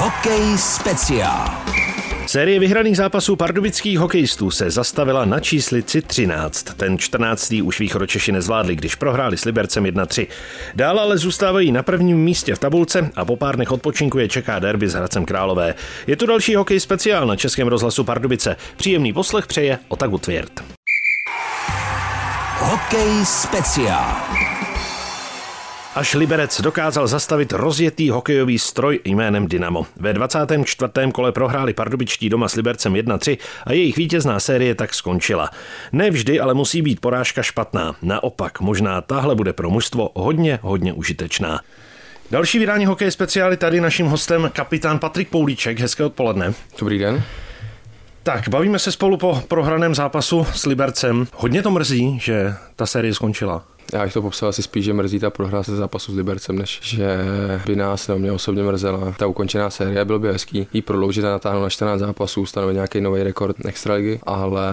Hokej 0.00 0.58
speciál. 0.58 1.50
Série 2.26 2.60
vyhraných 2.60 2.96
zápasů 2.96 3.36
pardubických 3.36 3.98
hokejistů 3.98 4.50
se 4.50 4.70
zastavila 4.70 5.24
na 5.24 5.40
číslici 5.40 6.02
13. 6.02 6.62
Ten 6.62 6.98
14. 6.98 7.54
už 7.62 7.80
východočeši 7.80 8.32
nezvládli, 8.32 8.76
když 8.76 8.94
prohráli 8.94 9.36
s 9.36 9.44
Libercem 9.44 9.84
1-3. 9.84 10.26
Dál 10.74 11.00
ale 11.00 11.18
zůstávají 11.18 11.72
na 11.72 11.82
prvním 11.82 12.18
místě 12.18 12.54
v 12.54 12.58
tabulce 12.58 13.10
a 13.16 13.24
po 13.24 13.36
pár 13.36 13.56
dnech 13.56 13.72
odpočinku 13.72 14.18
je 14.18 14.28
čeká 14.28 14.58
derby 14.58 14.88
s 14.88 14.94
Hradcem 14.94 15.24
Králové. 15.24 15.74
Je 16.06 16.16
tu 16.16 16.26
další 16.26 16.54
hokej 16.54 16.80
speciál 16.80 17.26
na 17.26 17.36
Českém 17.36 17.68
rozhlasu 17.68 18.04
Pardubice. 18.04 18.56
Příjemný 18.76 19.12
poslech 19.12 19.46
přeje 19.46 19.78
Otaku 19.88 20.18
Tvěrt. 20.18 20.64
Hokej 22.58 23.24
speciál. 23.24 24.49
Až 25.94 26.14
Liberec 26.14 26.60
dokázal 26.60 27.06
zastavit 27.06 27.52
rozjetý 27.52 28.10
hokejový 28.10 28.58
stroj 28.58 29.00
jménem 29.04 29.46
Dynamo. 29.46 29.86
Ve 29.96 30.12
24. 30.12 30.92
kole 31.12 31.32
prohráli 31.32 31.74
pardubičtí 31.74 32.28
doma 32.28 32.48
s 32.48 32.54
Libercem 32.54 32.94
1-3 32.94 33.38
a 33.66 33.72
jejich 33.72 33.96
vítězná 33.96 34.40
série 34.40 34.74
tak 34.74 34.94
skončila. 34.94 35.50
Nevždy 35.92 36.40
ale 36.40 36.54
musí 36.54 36.82
být 36.82 37.00
porážka 37.00 37.42
špatná. 37.42 37.94
Naopak, 38.02 38.60
možná 38.60 39.00
tahle 39.00 39.34
bude 39.34 39.52
pro 39.52 39.70
mužstvo 39.70 40.10
hodně, 40.14 40.58
hodně 40.62 40.92
užitečná. 40.92 41.60
Další 42.30 42.58
vydání 42.58 42.86
hokej 42.86 43.10
speciály 43.10 43.56
tady 43.56 43.80
naším 43.80 44.06
hostem 44.06 44.50
kapitán 44.52 44.98
Patrik 44.98 45.28
Poulíček. 45.28 45.80
Hezké 45.80 46.04
odpoledne. 46.04 46.54
Dobrý 46.78 46.98
den. 46.98 47.22
Tak, 48.22 48.48
bavíme 48.48 48.78
se 48.78 48.92
spolu 48.92 49.16
po 49.16 49.42
prohraném 49.48 49.94
zápasu 49.94 50.46
s 50.54 50.66
Libercem. 50.66 51.26
Hodně 51.34 51.62
to 51.62 51.70
mrzí, 51.70 52.18
že 52.18 52.54
ta 52.76 52.86
série 52.86 53.14
skončila. 53.14 53.69
Já 53.92 54.04
bych 54.04 54.12
to 54.12 54.22
popsal 54.22 54.48
asi 54.48 54.62
spíš, 54.62 54.84
že 54.84 54.92
mrzí 54.92 55.18
ta 55.18 55.30
prohra 55.30 55.62
se 55.62 55.76
zápasu 55.76 56.12
s 56.12 56.16
Libercem, 56.16 56.58
než 56.58 56.80
že 56.82 57.18
by 57.66 57.76
nás 57.76 58.08
nebo 58.08 58.18
mě 58.18 58.32
osobně 58.32 58.62
mrzela. 58.62 59.14
Ta 59.18 59.26
ukončená 59.26 59.70
série 59.70 60.04
bylo 60.04 60.18
by 60.18 60.28
hezký 60.28 60.66
jí 60.72 60.82
prodloužit 60.82 61.24
a 61.24 61.30
natáhnout 61.30 61.62
na 61.62 61.70
14 61.70 62.00
zápasů, 62.00 62.46
stanovit 62.46 62.74
nějaký 62.74 63.00
nový 63.00 63.22
rekord 63.22 63.56
extraligy, 63.64 64.20
ale 64.26 64.72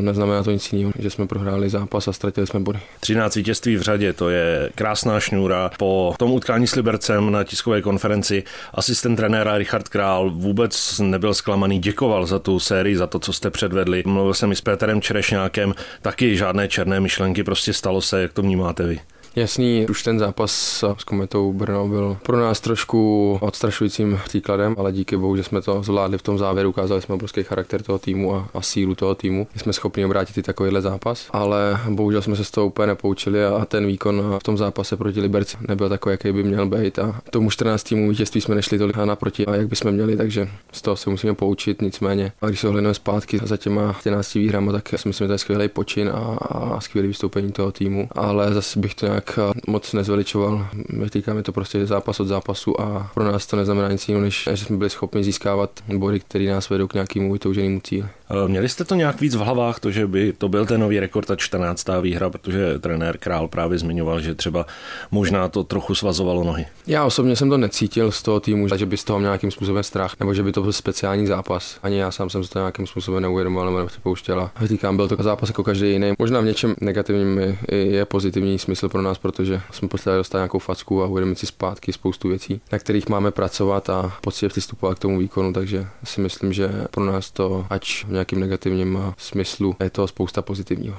neznamená 0.00 0.42
to 0.42 0.50
nic 0.50 0.72
jiného, 0.72 0.92
že 0.98 1.10
jsme 1.10 1.26
prohráli 1.26 1.68
zápas 1.68 2.08
a 2.08 2.12
ztratili 2.12 2.46
jsme 2.46 2.60
body. 2.60 2.78
13 3.00 3.34
vítězství 3.34 3.76
v 3.76 3.82
řadě, 3.82 4.12
to 4.12 4.30
je 4.30 4.70
krásná 4.74 5.20
šňůra. 5.20 5.70
Po 5.78 6.14
tom 6.18 6.32
utkání 6.32 6.66
s 6.66 6.74
Libercem 6.74 7.32
na 7.32 7.44
tiskové 7.44 7.82
konferenci 7.82 8.42
asistent 8.74 9.16
trenéra 9.16 9.58
Richard 9.58 9.88
Král 9.88 10.30
vůbec 10.30 10.98
nebyl 10.98 11.34
zklamaný, 11.34 11.78
děkoval 11.78 12.26
za 12.26 12.38
tu 12.38 12.58
sérii, 12.58 12.96
za 12.96 13.06
to, 13.06 13.18
co 13.18 13.32
jste 13.32 13.50
předvedli. 13.50 14.02
Mluvil 14.06 14.34
jsem 14.34 14.52
i 14.52 14.56
s 14.56 14.60
Péterem 14.60 15.00
Čerešňákem, 15.00 15.74
taky 16.02 16.36
žádné 16.36 16.68
černé 16.68 17.00
myšlenky, 17.00 17.44
prostě 17.44 17.72
stalo 17.72 18.00
se, 18.00 18.28
to 18.34 18.42
vnímáte 18.42 18.86
vy? 18.86 19.00
Jasný, 19.36 19.86
už 19.90 20.02
ten 20.02 20.18
zápas 20.18 20.52
s 20.98 21.04
Kometou 21.04 21.52
Brno 21.52 21.88
byl 21.88 22.16
pro 22.22 22.40
nás 22.40 22.60
trošku 22.60 23.38
odstrašujícím 23.42 24.20
příkladem, 24.24 24.74
ale 24.78 24.92
díky 24.92 25.16
bohu, 25.16 25.36
že 25.36 25.42
jsme 25.42 25.62
to 25.62 25.82
zvládli 25.82 26.18
v 26.18 26.22
tom 26.22 26.38
závěru, 26.38 26.68
ukázali 26.68 27.02
jsme 27.02 27.14
obrovský 27.14 27.42
charakter 27.42 27.82
toho 27.82 27.98
týmu 27.98 28.34
a, 28.34 28.48
a 28.54 28.62
sílu 28.62 28.94
toho 28.94 29.14
týmu. 29.14 29.46
Jsme 29.56 29.72
schopni 29.72 30.04
obrátit 30.04 30.38
i 30.38 30.42
takovýhle 30.42 30.80
zápas, 30.80 31.26
ale 31.30 31.80
bohužel 31.90 32.22
jsme 32.22 32.36
se 32.36 32.44
z 32.44 32.50
toho 32.50 32.66
úplně 32.66 32.86
nepoučili 32.86 33.44
a 33.44 33.64
ten 33.64 33.86
výkon 33.86 34.36
v 34.38 34.42
tom 34.42 34.58
zápase 34.58 34.96
proti 34.96 35.20
Liberci 35.20 35.56
nebyl 35.68 35.88
takový, 35.88 36.12
jaký 36.12 36.32
by 36.32 36.42
měl 36.42 36.66
být 36.66 36.98
a 36.98 37.20
tomu 37.30 37.50
14. 37.50 37.82
týmu 37.82 38.10
vítězství 38.10 38.40
jsme 38.40 38.54
nešli 38.54 38.78
tolik 38.78 38.96
naproti, 38.96 39.46
a 39.46 39.54
jak 39.54 39.68
bychom 39.68 39.92
měli, 39.92 40.16
takže 40.16 40.48
z 40.72 40.82
toho 40.82 40.96
se 40.96 41.10
musíme 41.10 41.34
poučit, 41.34 41.82
nicméně. 41.82 42.32
A 42.42 42.46
když 42.46 42.60
se 42.60 42.68
ohledneme 42.68 42.94
zpátky 42.94 43.40
za 43.42 43.56
těma 43.56 43.96
14 44.00 44.34
výhrama, 44.34 44.72
tak 44.72 44.88
si 44.88 45.08
myslím, 45.08 45.24
že 45.24 45.26
to 45.26 45.32
je 45.32 45.38
skvělý 45.38 45.68
počin 45.68 46.08
a, 46.08 46.18
a 46.40 46.80
skvělý 46.80 47.08
vystoupení 47.08 47.52
toho 47.52 47.72
týmu, 47.72 48.08
ale 48.12 48.54
zase 48.54 48.80
bych 48.80 48.94
to 48.94 49.06
nějak 49.06 49.23
tak 49.24 49.38
moc 49.66 49.92
nezveličoval. 49.92 50.66
Týká 51.10 51.34
mi 51.34 51.42
to 51.42 51.52
prostě 51.52 51.86
zápas 51.86 52.20
od 52.20 52.24
zápasu 52.24 52.80
a 52.80 53.10
pro 53.14 53.24
nás 53.24 53.46
to 53.46 53.56
neznamená 53.56 53.88
nic 53.88 54.08
jiného, 54.08 54.24
než 54.24 54.48
že 54.52 54.64
jsme 54.64 54.76
byli 54.76 54.90
schopni 54.90 55.24
získávat 55.24 55.70
body, 55.96 56.20
které 56.20 56.44
nás 56.44 56.70
vedou 56.70 56.86
k 56.86 56.94
nějakému 56.94 57.32
vytouženému 57.32 57.80
cíli. 57.80 58.08
Eh, 58.30 58.48
měli 58.48 58.68
jste 58.68 58.84
to 58.84 58.94
nějak 58.94 59.20
víc 59.20 59.34
v 59.34 59.38
hlavách, 59.38 59.80
to, 59.80 59.90
že 59.90 60.06
by 60.06 60.32
to 60.32 60.48
byl 60.48 60.66
ten 60.66 60.80
nový 60.80 61.00
rekord 61.00 61.30
a 61.30 61.36
14. 61.36 62.00
výhra, 62.00 62.30
protože 62.30 62.78
trenér 62.78 63.18
Král 63.18 63.48
právě 63.48 63.78
zmiňoval, 63.78 64.20
že 64.20 64.34
třeba 64.34 64.66
možná 65.10 65.48
to 65.48 65.64
trochu 65.64 65.94
svazovalo 65.94 66.44
nohy. 66.44 66.66
Já 66.86 67.04
osobně 67.04 67.36
jsem 67.36 67.50
to 67.50 67.58
necítil 67.58 68.10
z 68.10 68.22
toho 68.22 68.40
týmu, 68.40 68.68
že 68.76 68.86
by 68.86 68.96
z 68.96 69.04
toho 69.04 69.18
měl 69.18 69.30
nějakým 69.30 69.50
způsobem 69.50 69.82
strach, 69.82 70.14
nebo 70.20 70.34
že 70.34 70.42
by 70.42 70.52
to 70.52 70.62
byl 70.62 70.72
speciální 70.72 71.26
zápas. 71.26 71.78
Ani 71.82 71.98
já 71.98 72.10
sám 72.10 72.30
jsem 72.30 72.44
se 72.44 72.50
to 72.50 72.58
nějakým 72.58 72.86
způsobem 72.86 73.22
neuvědomoval 73.22 73.66
nebo 73.66 73.78
nepřipouštěl. 73.78 74.40
A 74.40 74.66
říkám, 74.66 74.96
byl 74.96 75.08
to 75.08 75.22
zápas 75.22 75.48
jako 75.48 75.64
každý 75.64 75.90
jiný. 75.90 76.12
Možná 76.18 76.40
v 76.40 76.44
něčem 76.44 76.74
negativním 76.80 77.38
je, 77.38 77.56
je 77.76 78.04
pozitivní 78.04 78.58
smysl 78.58 78.88
pro 78.88 79.02
nás, 79.02 79.18
protože 79.18 79.60
jsme 79.70 79.88
potřebovali 79.88 80.20
dostat 80.20 80.38
nějakou 80.38 80.58
facku 80.58 81.02
a 81.02 81.06
uvědomit 81.06 81.38
si 81.38 81.46
zpátky 81.46 81.92
spoustu 81.92 82.28
věcí, 82.28 82.60
na 82.72 82.78
kterých 82.78 83.08
máme 83.08 83.30
pracovat 83.30 83.90
a 83.90 84.12
poctivě 84.20 84.48
přistupovat 84.48 84.98
k 84.98 85.02
tomu 85.02 85.18
výkonu. 85.18 85.52
Takže 85.52 85.86
si 86.04 86.20
myslím, 86.20 86.52
že 86.52 86.70
pro 86.90 87.04
nás 87.04 87.30
to, 87.30 87.66
ať 87.70 88.04
nějakým 88.14 88.40
negativním 88.40 88.98
smyslu. 89.16 89.76
Je 89.82 89.90
to 89.90 90.06
spousta 90.06 90.42
pozitivního. 90.42 90.96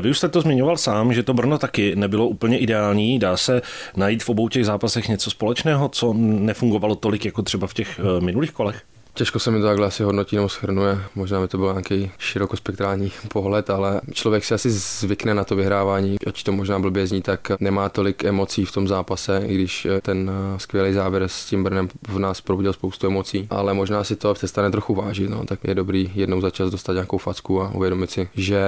Vy 0.00 0.10
už 0.10 0.18
jste 0.18 0.28
to 0.28 0.40
zmiňoval 0.40 0.76
sám, 0.76 1.12
že 1.12 1.22
to 1.22 1.34
Brno 1.34 1.58
taky 1.58 1.96
nebylo 1.96 2.28
úplně 2.28 2.58
ideální. 2.58 3.18
Dá 3.18 3.36
se 3.36 3.62
najít 3.96 4.22
v 4.22 4.28
obou 4.28 4.48
těch 4.48 4.66
zápasech 4.66 5.08
něco 5.08 5.30
společného, 5.30 5.88
co 5.88 6.12
nefungovalo 6.18 6.94
tolik 6.94 7.24
jako 7.24 7.42
třeba 7.42 7.66
v 7.66 7.74
těch 7.74 8.00
eh, 8.00 8.20
minulých 8.20 8.52
kolech? 8.52 8.82
Těžko 9.18 9.38
se 9.38 9.50
mi 9.50 9.60
to 9.60 9.66
takhle 9.66 9.86
asi 9.86 10.02
hodnotí 10.02 10.36
nebo 10.36 10.48
schrnuje. 10.48 10.98
Možná 11.14 11.40
by 11.40 11.48
to 11.48 11.58
byl 11.58 11.72
nějaký 11.72 12.10
širokospektrální 12.18 13.12
pohled, 13.28 13.70
ale 13.70 14.00
člověk 14.12 14.44
si 14.44 14.54
asi 14.54 14.70
zvykne 14.70 15.34
na 15.34 15.44
to 15.44 15.56
vyhrávání. 15.56 16.16
Ať 16.26 16.42
to 16.42 16.52
možná 16.52 16.78
blbě 16.78 17.06
zní, 17.06 17.22
tak 17.22 17.40
nemá 17.60 17.88
tolik 17.88 18.24
emocí 18.24 18.64
v 18.64 18.72
tom 18.72 18.88
zápase, 18.88 19.42
i 19.46 19.54
když 19.54 19.86
ten 20.02 20.30
eh, 20.30 20.58
skvělý 20.58 20.92
závěr 20.92 21.22
s 21.22 21.44
tím 21.44 21.64
Brnem 21.64 21.88
v 22.08 22.18
nás 22.18 22.40
probudil 22.40 22.72
spoustu 22.72 23.06
emocí. 23.06 23.46
Ale 23.50 23.74
možná 23.74 24.04
si 24.04 24.16
to 24.16 24.34
přestane 24.34 24.70
trochu 24.70 24.94
vážit. 24.94 25.30
No. 25.30 25.44
Tak 25.44 25.58
je 25.64 25.74
dobrý 25.74 26.10
jednou 26.14 26.40
za 26.40 26.50
čas 26.50 26.70
dostat 26.70 26.92
nějakou 26.92 27.18
facku 27.18 27.62
a 27.62 27.70
uvědomit 27.74 28.10
si, 28.10 28.28
že 28.34 28.62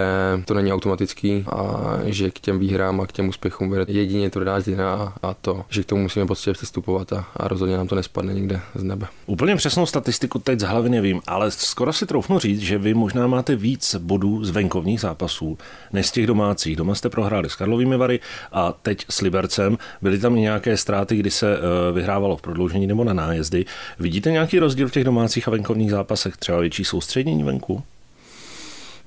to 0.44 0.54
není 0.54 0.72
automatický 0.72 1.44
a 1.48 1.98
že 2.04 2.30
k 2.30 2.38
těm 2.38 2.58
výhrám 2.58 3.00
a 3.00 3.06
k 3.06 3.12
těm 3.12 3.28
úspěchům 3.28 3.68
bude 3.68 3.84
jedině 3.88 4.30
tvrdá 4.30 4.60
zdina 4.60 5.12
a 5.22 5.34
to, 5.34 5.64
že 5.68 5.82
k 5.82 5.86
tomu 5.86 6.02
musíme 6.02 6.26
poctivě 6.26 6.54
přistupovat 6.54 7.12
a, 7.12 7.24
a 7.36 7.48
rozhodně 7.48 7.76
nám 7.76 7.88
to 7.88 7.94
nespadne 7.94 8.34
nikde 8.34 8.60
z 8.74 8.82
nebe. 8.82 9.06
Úplně 9.26 9.56
přesnou 9.56 9.86
statistiku 9.86 10.39
teď 10.42 10.60
z 10.60 10.62
hlavy 10.62 10.88
nevím, 10.88 11.20
ale 11.26 11.50
skoro 11.50 11.92
si 11.92 12.06
troufnu 12.06 12.38
říct, 12.38 12.60
že 12.60 12.78
vy 12.78 12.94
možná 12.94 13.26
máte 13.26 13.56
víc 13.56 13.96
bodů 13.98 14.44
z 14.44 14.50
venkovních 14.50 15.00
zápasů 15.00 15.58
než 15.92 16.06
z 16.06 16.12
těch 16.12 16.26
domácích. 16.26 16.76
Doma 16.76 16.94
jste 16.94 17.08
prohráli 17.08 17.50
s 17.50 17.56
Karlovými 17.56 17.96
Vary 17.96 18.20
a 18.52 18.72
teď 18.72 19.04
s 19.10 19.20
Libercem. 19.20 19.78
Byly 20.02 20.18
tam 20.18 20.36
i 20.36 20.40
nějaké 20.40 20.76
ztráty, 20.76 21.16
kdy 21.16 21.30
se 21.30 21.56
eh, 21.56 21.92
vyhrávalo 21.92 22.36
v 22.36 22.42
prodloužení 22.42 22.86
nebo 22.86 23.04
na 23.04 23.12
nájezdy. 23.12 23.64
Vidíte 23.98 24.30
nějaký 24.30 24.58
rozdíl 24.58 24.88
v 24.88 24.92
těch 24.92 25.04
domácích 25.04 25.48
a 25.48 25.50
venkovních 25.50 25.90
zápasech, 25.90 26.36
třeba 26.36 26.60
větší 26.60 26.84
soustředění 26.84 27.44
venku? 27.44 27.82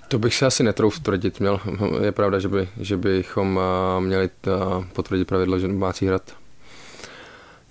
To 0.07 0.19
bych 0.19 0.35
se 0.35 0.45
asi 0.45 0.63
netrouf 0.63 0.99
tvrdit. 0.99 1.39
Měl, 1.39 1.59
je 2.03 2.11
pravda, 2.11 2.39
že, 2.39 2.47
by, 2.47 2.69
že 2.79 2.97
bychom 2.97 3.59
eh, 3.59 4.01
měli 4.01 4.29
eh, 4.47 4.51
potvrdit 4.93 5.25
pravidlo, 5.25 5.59
že 5.59 5.67
domácí 5.67 6.07
hrad 6.07 6.21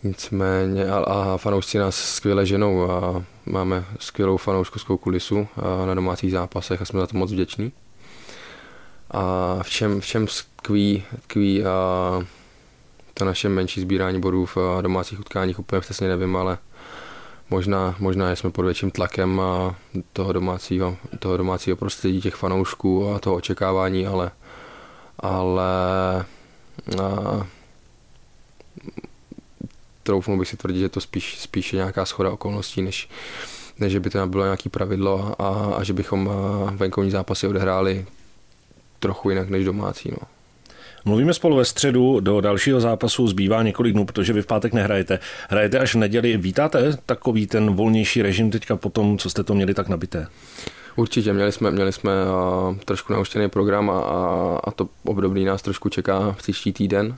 Nicméně 0.03 0.87
a, 0.87 0.99
a 0.99 1.37
fanoušci 1.37 1.79
nás 1.79 1.97
skvěle 1.97 2.47
ženou 2.47 2.91
a 2.91 3.25
máme 3.47 3.85
skvělou 3.99 4.37
fanouškovskou 4.37 4.97
kulisu 4.97 5.49
na 5.87 5.95
domácích 5.95 6.33
zápasech 6.33 6.83
a 6.83 6.85
jsme 6.85 7.01
za 7.01 7.07
to 7.07 7.19
moc 7.19 7.33
vděční. 7.33 7.73
A 9.11 9.59
v 9.63 9.71
čem, 9.71 10.01
v 10.01 10.07
čem 10.07 10.27
tkví, 10.57 11.05
tkví 11.23 11.65
a 11.65 12.27
to 13.15 13.25
naše 13.25 13.49
menší 13.49 13.81
sbírání 13.81 14.21
bodů 14.21 14.47
v 14.47 14.57
domácích 14.81 15.21
utkáních 15.21 15.59
úplně 15.59 15.81
přesně 15.81 16.09
nevím, 16.09 16.37
ale 16.37 16.59
možná, 17.51 17.95
možná 17.99 18.37
jsme 18.37 18.51
pod 18.51 18.63
větším 18.63 18.91
tlakem 18.91 19.41
a 19.41 19.75
toho 20.13 20.33
domácího, 20.33 20.97
toho 21.19 21.37
domácího 21.37 21.77
prostředí, 21.77 22.21
těch 22.21 22.35
fanoušků 22.35 23.15
a 23.15 23.19
toho 23.19 23.37
očekávání, 23.37 24.07
ale, 24.07 24.31
ale 25.21 25.65
a, 27.01 27.47
troufnu 30.03 30.39
bych 30.39 30.49
si 30.49 30.57
tvrdit, 30.57 30.81
že 30.81 30.89
to 30.89 31.01
spíš, 31.01 31.39
spíš 31.39 31.73
je 31.73 31.77
nějaká 31.77 32.05
schoda 32.05 32.31
okolností, 32.31 32.83
než, 32.83 33.09
než 33.79 33.93
že 33.93 34.01
by 34.01 34.11
to 34.11 34.27
bylo 34.27 34.45
nějaký 34.45 34.69
pravidlo 34.69 35.43
a, 35.43 35.75
a 35.77 35.83
že 35.83 35.93
bychom 35.93 36.31
venkovní 36.71 37.11
zápasy 37.11 37.47
odehráli 37.47 38.07
trochu 39.01 39.31
jinak 39.31 39.49
než 39.49 39.65
domácí. 39.65 40.11
No. 40.11 40.29
Mluvíme 41.05 41.35
spolu 41.35 41.57
ve 41.57 41.65
středu, 41.65 42.21
do 42.21 42.41
dalšího 42.41 42.81
zápasu 42.81 43.29
zbývá 43.29 43.63
několik 43.63 43.93
dnů, 43.93 44.05
protože 44.05 44.33
vy 44.33 44.43
v 44.43 44.47
pátek 44.47 44.73
nehrajete. 44.73 45.19
Hrajete 45.49 45.79
až 45.79 45.95
v 45.95 45.99
neděli. 45.99 46.37
Vítáte 46.37 46.97
takový 47.07 47.47
ten 47.47 47.75
volnější 47.75 48.23
režim 48.23 48.51
teďka 48.51 48.77
po 48.77 48.91
tom, 48.91 49.19
co 49.19 49.31
jste 49.31 49.43
to 49.43 49.55
měli 49.55 49.75
tak 49.75 49.89
nabité? 49.89 50.27
Určitě, 50.97 51.33
měli 51.33 51.53
jsme, 51.53 51.71
měli 51.71 51.93
jsme 51.93 52.13
uh, 52.13 52.77
trošku 52.77 53.13
nauštěný 53.13 53.49
program 53.49 53.91
a, 53.91 54.01
a 54.65 54.71
to 54.71 54.89
obdobný 55.05 55.45
nás 55.45 55.63
trošku 55.63 55.89
čeká 55.89 56.35
příští 56.39 56.73
týden 56.73 57.17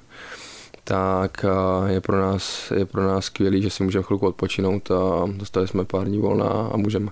tak 0.85 1.45
je 1.87 2.01
pro 2.01 2.21
nás, 2.21 2.71
je 2.71 2.85
pro 2.85 3.03
nás 3.03 3.25
skvělý, 3.25 3.63
že 3.63 3.71
si 3.71 3.83
můžeme 3.83 4.03
chvilku 4.03 4.27
odpočinout 4.27 4.91
a 4.91 5.27
dostali 5.37 5.69
jsme 5.69 5.85
pár 5.85 6.07
dní 6.07 6.19
volna 6.19 6.47
a 6.73 6.77
můžeme 6.77 7.11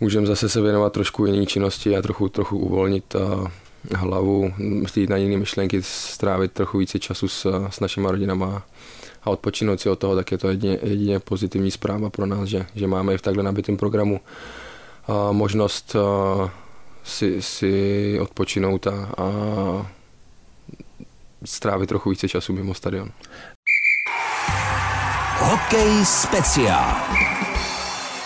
můžem 0.00 0.26
zase 0.26 0.48
se 0.48 0.60
věnovat 0.60 0.92
trošku 0.92 1.26
jiné 1.26 1.46
činnosti 1.46 1.96
a 1.96 2.02
trochu, 2.02 2.28
trochu 2.28 2.58
uvolnit 2.58 3.16
hlavu, 3.94 4.52
jít 4.96 5.10
na 5.10 5.16
jiné 5.16 5.36
myšlenky, 5.36 5.82
strávit 5.82 6.52
trochu 6.52 6.78
více 6.78 6.98
času 6.98 7.28
s, 7.28 7.66
s 7.70 7.80
našimi 7.80 8.06
rodinama 8.10 8.62
a 9.22 9.30
odpočinout 9.30 9.80
si 9.80 9.88
od 9.88 9.98
toho, 9.98 10.16
tak 10.16 10.32
je 10.32 10.38
to 10.38 10.48
jedině, 10.48 10.78
jedině 10.82 11.18
pozitivní 11.18 11.70
zpráva 11.70 12.10
pro 12.10 12.26
nás, 12.26 12.48
že, 12.48 12.66
že 12.74 12.86
máme 12.86 13.14
i 13.14 13.18
v 13.18 13.22
takhle 13.22 13.42
nabitém 13.42 13.76
programu 13.76 14.20
a 15.06 15.32
možnost 15.32 15.96
a, 15.96 16.50
si, 17.04 17.42
si 17.42 18.18
odpočinout 18.20 18.86
a, 18.86 19.08
a 19.16 19.26
strávit 21.44 21.86
trochu 21.86 22.10
více 22.10 22.28
času 22.28 22.52
mimo 22.52 22.74
stadion. 22.74 23.10
Hokej 25.38 26.04
speciál. 26.04 26.96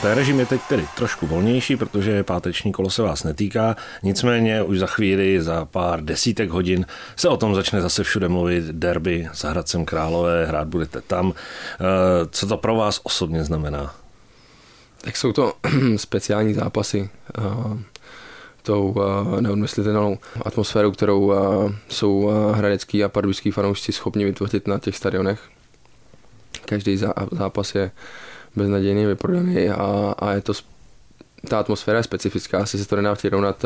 Ten 0.02 0.12
režim 0.12 0.40
je 0.40 0.46
teď 0.46 0.60
tedy 0.68 0.86
trošku 0.96 1.26
volnější, 1.26 1.76
protože 1.76 2.22
páteční 2.22 2.72
kolo 2.72 2.90
se 2.90 3.02
vás 3.02 3.24
netýká, 3.24 3.76
nicméně 4.02 4.62
už 4.62 4.78
za 4.78 4.86
chvíli, 4.86 5.42
za 5.42 5.64
pár 5.64 6.04
desítek 6.04 6.50
hodin 6.50 6.86
se 7.16 7.28
o 7.28 7.36
tom 7.36 7.54
začne 7.54 7.80
zase 7.80 8.04
všude 8.04 8.28
mluvit 8.28 8.64
derby 8.64 9.28
s 9.32 9.44
Hradcem 9.44 9.84
Králové, 9.84 10.46
hrát 10.46 10.68
budete 10.68 11.00
tam. 11.00 11.32
Eh, 11.32 11.78
co 12.30 12.46
to 12.46 12.56
pro 12.56 12.76
vás 12.76 13.00
osobně 13.02 13.44
znamená? 13.44 13.94
Tak 15.00 15.16
jsou 15.16 15.32
to 15.32 15.54
speciální 15.96 16.54
zápasy 16.54 17.10
tou 18.62 18.94
neodmyslitelnou 19.40 20.18
atmosférou, 20.44 20.90
kterou 20.90 21.32
jsou 21.88 22.30
hradecký 22.52 23.04
a 23.04 23.08
pardubický 23.08 23.50
fanoušci 23.50 23.92
schopni 23.92 24.24
vytvořit 24.24 24.68
na 24.68 24.78
těch 24.78 24.96
stadionech. 24.96 25.40
Každý 26.64 26.96
zápas 27.30 27.74
je 27.74 27.90
beznadějný, 28.56 29.06
vyprodaný 29.06 29.68
a, 29.68 30.14
a 30.18 30.32
je 30.32 30.40
to, 30.40 30.52
ta 31.48 31.58
atmosféra 31.58 31.98
je 31.98 32.04
specifická, 32.04 32.58
asi 32.58 32.78
se 32.78 32.88
to 32.88 32.96
nedá 32.96 33.14
přirovnat 33.14 33.64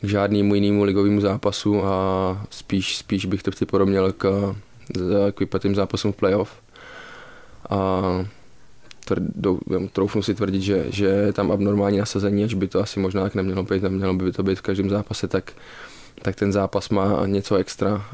k 0.00 0.04
žádnému 0.04 0.54
jinému 0.54 0.84
ligovému 0.84 1.20
zápasu 1.20 1.84
a 1.84 2.46
spíš, 2.50 2.96
spíš 2.96 3.26
bych 3.26 3.42
to 3.42 3.50
připodobnil 3.50 4.12
k, 4.12 4.54
k 5.34 5.40
vypatým 5.40 5.74
zápasům 5.74 6.12
v 6.12 6.16
playoff. 6.16 6.50
A 7.70 8.02
troufnu 9.92 10.22
si 10.22 10.34
tvrdit, 10.34 10.62
že, 10.62 10.84
že 10.88 11.06
je 11.06 11.32
tam 11.32 11.52
abnormální 11.52 11.98
nasazení, 11.98 12.44
až 12.44 12.54
by 12.54 12.68
to 12.68 12.80
asi 12.80 13.00
možná 13.00 13.22
tak 13.22 13.34
nemělo 13.34 13.62
být, 13.62 13.82
nemělo 13.82 14.14
by 14.14 14.32
to 14.32 14.42
být 14.42 14.58
v 14.58 14.62
každém 14.62 14.90
zápase, 14.90 15.28
tak, 15.28 15.52
tak 16.22 16.36
ten 16.36 16.52
zápas 16.52 16.88
má 16.88 17.26
něco 17.26 17.56
extra 17.56 18.04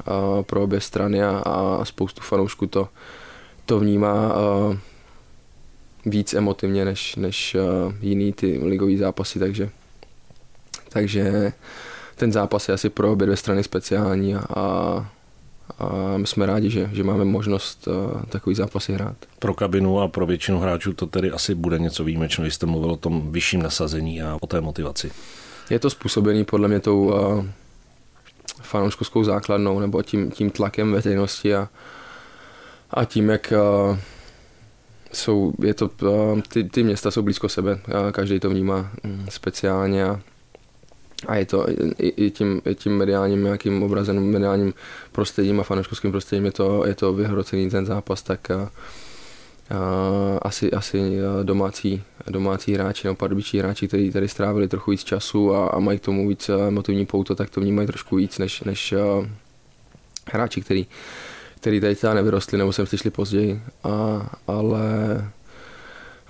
pro 0.42 0.62
obě 0.62 0.80
strany 0.80 1.24
a, 1.24 1.42
a 1.80 1.84
spoustu 1.84 2.20
fanoušků 2.20 2.66
to, 2.66 2.88
to 3.66 3.78
vnímá 3.78 4.34
víc 6.06 6.34
emotivně 6.34 6.84
než, 6.84 7.16
než 7.16 7.56
jiný 8.00 8.32
ty 8.32 8.60
ligové 8.64 8.96
zápasy, 8.96 9.38
takže, 9.38 9.70
takže 10.88 11.52
ten 12.16 12.32
zápas 12.32 12.68
je 12.68 12.74
asi 12.74 12.88
pro 12.88 13.12
obě 13.12 13.26
dvě 13.26 13.36
strany 13.36 13.62
speciální 13.62 14.34
a, 14.34 14.44
a 14.56 15.06
my 16.16 16.26
jsme 16.26 16.46
rádi, 16.46 16.70
že, 16.70 16.90
že 16.92 17.04
máme 17.04 17.24
možnost 17.24 17.88
uh, 17.88 18.22
takový 18.22 18.56
zápasy 18.56 18.92
hrát. 18.92 19.16
Pro 19.38 19.54
kabinu 19.54 20.00
a 20.00 20.08
pro 20.08 20.26
většinu 20.26 20.58
hráčů 20.58 20.92
to 20.92 21.06
tedy 21.06 21.30
asi 21.30 21.54
bude 21.54 21.78
něco 21.78 22.04
výjimečného, 22.04 22.50
jste 22.50 22.66
mluvil 22.66 22.90
o 22.90 22.96
tom 22.96 23.32
vyšším 23.32 23.62
nasazení 23.62 24.22
a 24.22 24.38
o 24.40 24.46
té 24.46 24.60
motivaci. 24.60 25.10
Je 25.70 25.78
to 25.78 25.90
způsobený 25.90 26.44
podle 26.44 26.68
mě 26.68 26.80
tou 26.80 27.04
uh, 27.04 27.46
fanouškovskou 28.62 29.24
základnou 29.24 29.80
nebo 29.80 30.02
tím, 30.02 30.30
tím 30.30 30.50
tlakem 30.50 30.92
veřejnosti 30.92 31.54
a, 31.54 31.68
a 32.90 33.04
tím, 33.04 33.28
jak 33.28 33.52
uh, 33.90 33.98
jsou, 35.12 35.52
je 35.62 35.74
to, 35.74 35.90
uh, 36.02 36.40
ty, 36.48 36.64
ty 36.64 36.82
města 36.82 37.10
jsou 37.10 37.22
blízko 37.22 37.48
sebe, 37.48 37.78
a 38.08 38.12
každý 38.12 38.40
to 38.40 38.50
vnímá 38.50 38.90
um, 39.04 39.26
speciálně 39.28 40.04
a 40.04 40.20
a 41.26 41.36
je 41.36 41.46
to 41.46 41.66
i, 41.98 42.08
i, 42.08 42.30
tím, 42.30 42.62
i 42.66 42.74
tím 42.74 42.96
mediálním 42.96 43.44
nějakým 43.44 43.82
obrazem, 43.82 44.30
mediálním 44.30 44.74
prostředím 45.12 45.60
a 45.60 45.62
fanouškovským 45.62 46.10
prostředím 46.10 46.44
je 46.44 46.52
to, 46.52 46.86
je 46.86 46.94
to 46.94 47.12
vyhrocený 47.12 47.70
ten 47.70 47.86
zápas, 47.86 48.22
tak 48.22 48.50
a, 48.50 48.54
a, 48.54 48.70
asi, 50.42 50.72
asi 50.72 51.18
domácí, 51.42 52.02
domácí 52.30 52.74
hráči 52.74 53.06
nebo 53.06 53.14
pardubičí 53.16 53.58
hráči, 53.58 53.88
kteří 53.88 54.10
tady 54.10 54.28
strávili 54.28 54.68
trochu 54.68 54.90
víc 54.90 55.04
času 55.04 55.54
a, 55.54 55.68
a 55.68 55.78
mají 55.78 55.98
k 55.98 56.04
tomu 56.04 56.28
víc 56.28 56.48
emotivní 56.48 57.06
pouto, 57.06 57.34
tak 57.34 57.50
to 57.50 57.60
vnímají 57.60 57.86
trošku 57.86 58.16
víc 58.16 58.38
než, 58.38 58.60
než 58.60 58.92
a, 58.92 59.30
hráči, 60.32 60.60
který, 60.60 60.86
který 61.60 61.80
tady 61.80 61.94
třeba 61.94 62.14
nevyrostli 62.14 62.58
nebo 62.58 62.72
sem 62.72 62.86
přišli 62.86 63.10
později, 63.10 63.62
a, 63.84 63.90
ale 64.46 64.80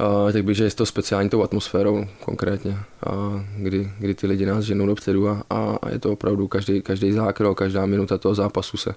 Uh, 0.01 0.33
tak 0.33 0.45
bych, 0.45 0.57
že 0.57 0.65
je 0.65 0.71
to 0.71 0.87
speciální 0.87 1.31
tou 1.31 1.43
atmosférou 1.43 2.07
konkrétně, 2.25 2.79
a 3.07 3.11
kdy, 3.57 3.93
kdy 3.99 4.15
ty 4.15 4.27
lidi 4.27 4.47
nás 4.47 4.65
ženou 4.65 4.87
dopředu 4.87 5.29
a, 5.29 5.43
a 5.51 5.91
je 5.91 5.99
to 5.99 6.13
opravdu 6.13 6.49
každý, 6.49 6.83
každý 6.83 7.13
zákrok, 7.13 7.59
každá 7.59 7.87
minuta 7.87 8.19
toho 8.19 8.35
zápasu 8.35 8.77
se 8.77 8.95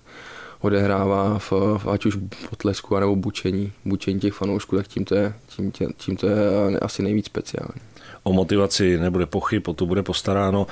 odehrává 0.61 1.39
v, 1.39 1.51
v 1.77 1.87
ať 1.87 2.05
už 2.05 2.17
potlesku 2.49 2.99
nebo 2.99 3.15
bučení, 3.15 3.71
bučení 3.85 4.19
těch 4.19 4.33
fanoušků, 4.33 4.75
tak 4.75 4.87
tím 4.87 5.05
to 5.05 5.15
je, 5.15 5.33
tím, 5.47 5.71
tím, 5.71 5.89
tím 5.97 6.17
to 6.17 6.27
je 6.27 6.35
asi 6.81 7.03
nejvíc 7.03 7.25
speciální. 7.25 7.81
O 8.23 8.33
motivaci 8.33 8.97
nebude 8.97 9.25
pochyb, 9.25 9.67
o 9.67 9.73
to 9.73 9.85
bude 9.85 10.03
postaráno. 10.03 10.67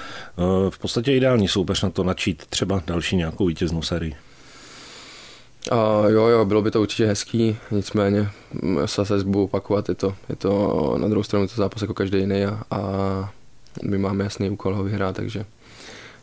V 0.70 0.80
podstatě 0.80 1.16
ideální 1.16 1.48
soupeř 1.48 1.84
na 1.84 1.90
to 1.90 2.04
načít 2.04 2.46
třeba 2.46 2.84
další 2.88 3.16
nějakou 3.16 3.46
vítěznou 3.46 3.82
sérii. 3.82 4.16
A 5.72 6.04
jo, 6.08 6.28
jo, 6.28 6.46
bylo 6.46 6.62
by 6.62 6.72
to 6.72 6.82
určitě 6.82 7.06
hezký, 7.06 7.58
nicméně 7.72 8.30
zase 8.96 9.24
budu 9.24 9.44
opakovat, 9.44 9.90
je 9.90 9.96
to, 9.96 10.16
je 10.30 10.36
to 10.36 10.96
na 10.98 11.08
druhou 11.08 11.24
stranu 11.24 11.48
to 11.48 11.56
zápas 11.56 11.82
jako 11.82 11.94
každý 11.94 12.20
jiný 12.20 12.46
a, 12.46 12.64
a 12.72 12.80
my 13.84 13.98
máme 13.98 14.24
jasný 14.24 14.50
úkol 14.50 14.76
ho 14.76 14.84
vyhrát, 14.84 15.16
takže, 15.16 15.46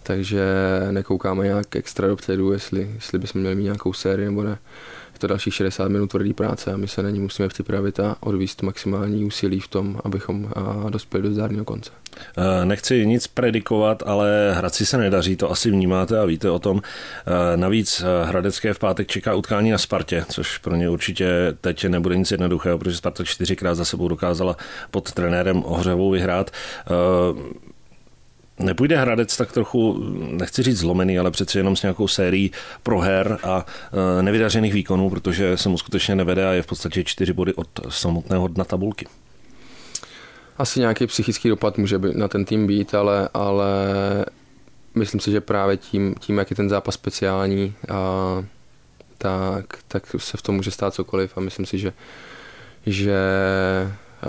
takže 0.02 0.44
nekoukáme 0.91 1.44
nějak 1.44 1.76
extra 1.76 2.08
dopředu, 2.08 2.52
jestli, 2.52 2.91
jestli 2.94 3.19
bychom 3.19 3.41
měli 3.41 3.56
mít 3.56 3.64
nějakou 3.64 3.93
sérii 3.93 4.26
nebo 4.26 4.43
ne 4.43 4.58
je 5.15 5.19
to 5.19 5.27
dalších 5.27 5.55
60 5.55 5.89
minut 5.89 6.11
tvrdý 6.11 6.33
práce 6.33 6.73
a 6.73 6.77
my 6.77 6.89
se 6.89 7.03
na 7.03 7.11
ní 7.11 7.21
musíme 7.21 7.49
připravit 7.49 8.01
a 8.01 8.17
odvíst 8.21 8.63
maximální 8.63 9.25
úsilí 9.25 9.61
v 9.61 9.69
tom, 9.69 10.01
abychom 10.05 10.51
dospěli 10.91 11.29
do 11.29 11.35
zdárného 11.35 11.65
konce. 11.65 11.91
Eh, 12.37 12.65
nechci 12.65 13.07
nic 13.07 13.27
predikovat, 13.27 14.03
ale 14.07 14.55
Hradci 14.55 14.87
se 14.87 14.99
nedaří, 14.99 15.37
to 15.37 15.51
asi 15.51 15.71
vnímáte 15.71 16.19
a 16.19 16.25
víte 16.25 16.51
o 16.51 16.59
tom. 16.59 16.83
Eh, 16.83 17.57
navíc 17.57 18.03
eh, 18.03 18.27
Hradecké 18.27 18.75
v 18.75 18.79
pátek 18.79 19.09
čeká 19.09 19.35
utkání 19.35 19.71
na 19.71 19.79
Spartě, 19.79 20.25
což 20.29 20.59
pro 20.59 20.77
ně 20.77 20.89
určitě 20.89 21.29
teď 21.61 21.85
nebude 21.85 22.17
nic 22.17 22.31
jednoduchého, 22.31 22.79
protože 22.79 22.97
Sparta 22.97 23.25
čtyřikrát 23.25 23.75
za 23.75 23.85
sebou 23.85 24.09
dokázala 24.09 24.57
pod 24.91 25.13
trenérem 25.13 25.63
Ohřevou 25.65 26.11
vyhrát. 26.11 26.51
Nepůjde 28.59 28.97
Hradec 28.97 29.37
tak 29.37 29.53
trochu, 29.53 30.05
nechci 30.31 30.62
říct 30.62 30.79
zlomený, 30.79 31.19
ale 31.19 31.31
přeci 31.31 31.59
jenom 31.59 31.77
s 31.77 31.83
nějakou 31.83 32.09
sérií 32.09 32.51
proher 32.83 33.39
a 33.43 33.67
e, 34.19 34.23
nevydařených 34.23 34.75
výkonů, 34.75 35.11
protože 35.11 35.56
se 35.56 35.69
mu 35.69 35.79
skutečně 35.79 36.15
nevede 36.15 36.49
a 36.49 36.53
je 36.53 36.62
v 36.62 36.67
podstatě 36.67 37.05
čtyři 37.05 37.33
body 37.33 37.55
od 37.55 37.69
samotného 37.89 38.49
dna 38.49 38.65
tabulky. 38.65 39.06
Asi 40.58 40.81
nějaký 40.81 41.06
psychický 41.06 41.49
dopad 41.49 41.79
může 41.79 41.99
na 41.99 42.29
ten 42.29 42.44
tým 42.44 42.67
být, 42.67 42.94
ale, 42.94 43.29
ale 43.34 43.67
myslím 44.94 45.20
si, 45.20 45.31
že 45.31 45.41
právě 45.41 45.77
tím, 45.77 46.15
tím 46.20 46.39
jak 46.39 46.51
je 46.51 46.56
ten 46.56 46.69
zápas 46.69 46.94
speciální, 46.94 47.75
a, 47.89 48.44
tak, 49.19 49.65
tak 49.89 50.06
se 50.19 50.37
v 50.37 50.43
tom 50.43 50.55
může 50.55 50.70
stát 50.70 50.94
cokoliv 50.94 51.39
a 51.39 51.41
myslím 51.41 51.67
si, 51.67 51.79
že, 51.79 51.93
že 52.87 53.19
a, 54.23 54.29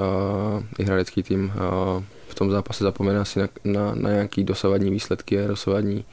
i 0.80 0.84
hradecký 0.84 1.24
tým 1.24 1.54
a, 1.58 2.04
v 2.36 2.38
tom 2.38 2.52
zápase 2.52 2.84
zapomene 2.84 3.20
asi 3.20 3.40
na, 3.40 3.48
na, 3.64 3.96
na 3.96 4.12
nějaký 4.12 4.44
dosavadní 4.44 4.92
výsledky 4.92 5.40
a 5.40 5.48
dosavadní 5.48 6.06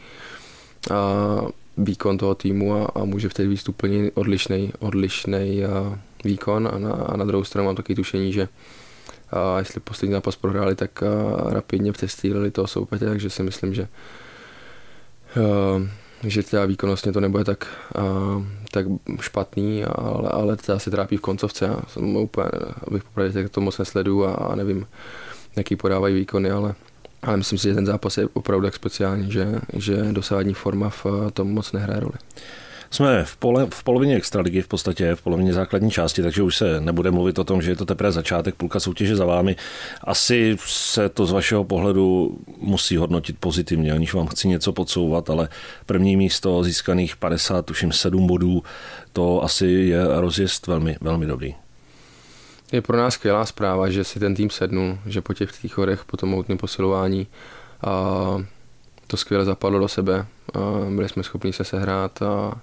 a 0.91 1.43
výkon 1.77 2.19
toho 2.19 2.35
týmu 2.35 2.75
a, 2.75 2.87
a 2.95 3.05
může 3.05 3.29
vtedy 3.29 3.49
být 3.49 3.69
úplně 3.69 4.11
odlišný, 4.15 4.73
odlišný 4.79 5.65
a 5.65 5.99
výkon 6.25 6.69
a 6.73 6.79
na, 6.79 6.93
a 6.93 7.17
na 7.17 7.25
druhou 7.25 7.45
stranu 7.45 7.67
mám 7.67 7.77
taky 7.77 7.95
tušení, 7.95 8.33
že 8.33 8.49
a 9.31 9.59
jestli 9.59 9.81
poslední 9.81 10.13
zápas 10.13 10.37
prohráli, 10.37 10.75
tak 10.75 11.03
rapidně 11.49 11.93
přestýlili 11.93 12.51
toho 12.51 12.67
soupeře, 12.67 13.07
takže 13.07 13.31
si 13.31 13.43
myslím, 13.43 13.75
že 13.75 13.83
a, 13.83 13.89
že 16.29 16.43
teda 16.43 16.67
výkonnostně 16.67 17.13
to 17.13 17.21
nebude 17.21 17.45
tak, 17.45 17.67
a, 17.95 18.03
tak 18.71 18.87
špatný, 19.21 19.85
ale, 19.85 20.29
ale 20.29 20.57
teda 20.57 20.79
se 20.79 20.91
trápí 20.91 21.17
v 21.17 21.21
koncovce. 21.21 21.65
Já 21.65 21.81
jsem 21.89 22.17
úplně, 22.17 22.49
abych 22.87 23.05
popravdě 23.05 23.49
to 23.49 23.61
moc 23.61 23.79
nesledu 23.79 24.27
a, 24.27 24.35
a 24.35 24.55
nevím, 24.55 24.87
jaký 25.57 25.77
podávají 25.77 26.15
výkony, 26.15 26.51
ale, 26.51 26.75
ale 27.23 27.37
myslím 27.37 27.59
si, 27.59 27.69
že 27.69 27.75
ten 27.75 27.87
zápas 27.87 28.19
je 28.19 28.29
opravdu 28.33 28.67
tak 28.67 28.75
speciální, 28.75 29.33
že, 29.33 29.61
že 29.77 29.97
dosávání 29.97 30.55
forma 30.55 30.91
v 30.91 31.07
tom 31.33 31.53
moc 31.53 31.73
nehraje 31.73 32.01
roli. 32.01 32.15
Jsme 32.93 33.25
v, 33.25 33.37
pole, 33.37 33.67
v 33.71 33.85
polovině 33.85 34.17
extraligy, 34.17 34.63
v 34.63 34.69
podstatě 34.69 35.15
v 35.15 35.23
polovině 35.23 35.53
základní 35.53 35.91
části, 35.91 36.23
takže 36.23 36.43
už 36.43 36.57
se 36.57 36.81
nebude 36.81 37.11
mluvit 37.11 37.39
o 37.39 37.45
tom, 37.45 37.63
že 37.63 37.71
je 37.71 37.77
to 37.77 37.85
teprve 37.85 38.13
začátek, 38.13 38.55
půlka 38.55 38.81
soutěže 38.81 39.17
za 39.17 39.25
vámi. 39.25 39.57
Asi 40.05 40.57
se 40.67 41.09
to 41.09 41.27
z 41.27 41.33
vašeho 41.33 41.65
pohledu 41.65 42.39
musí 42.59 42.97
hodnotit 42.97 43.37
pozitivně, 43.41 43.93
aniž 43.93 44.15
vám 44.15 44.27
chci 44.27 44.49
něco 44.49 44.73
podsouvat, 44.73 45.31
ale 45.31 45.49
první 45.87 46.17
místo 46.17 46.65
získaných 46.65 47.17
50, 47.17 47.67
tuším 47.67 47.93
7 47.93 48.27
bodů, 48.27 48.63
to 49.13 49.45
asi 49.45 49.67
je 49.67 50.21
rozjezd 50.21 50.67
velmi, 50.67 50.97
velmi 51.01 51.27
dobrý. 51.27 51.55
Je 52.73 52.83
pro 52.83 52.97
nás 52.97 53.15
skvělá 53.15 53.47
zpráva, 53.47 53.91
že 53.91 54.05
si 54.05 54.21
ten 54.21 54.35
tým 54.35 54.51
sednul, 54.51 54.99
že 55.07 55.21
po 55.21 55.35
těch 55.35 55.53
příchodech, 55.53 56.05
po 56.05 56.17
tom 56.17 56.29
moutném 56.29 56.59
posilování 56.59 57.27
a 57.87 57.93
to 59.07 59.17
skvěle 59.17 59.45
zapadlo 59.45 59.79
do 59.79 59.89
sebe. 59.89 60.27
A 60.55 60.59
byli 60.91 61.09
jsme 61.09 61.23
schopni 61.23 61.53
se 61.53 61.65
sehrát 61.65 62.23
a 62.23 62.61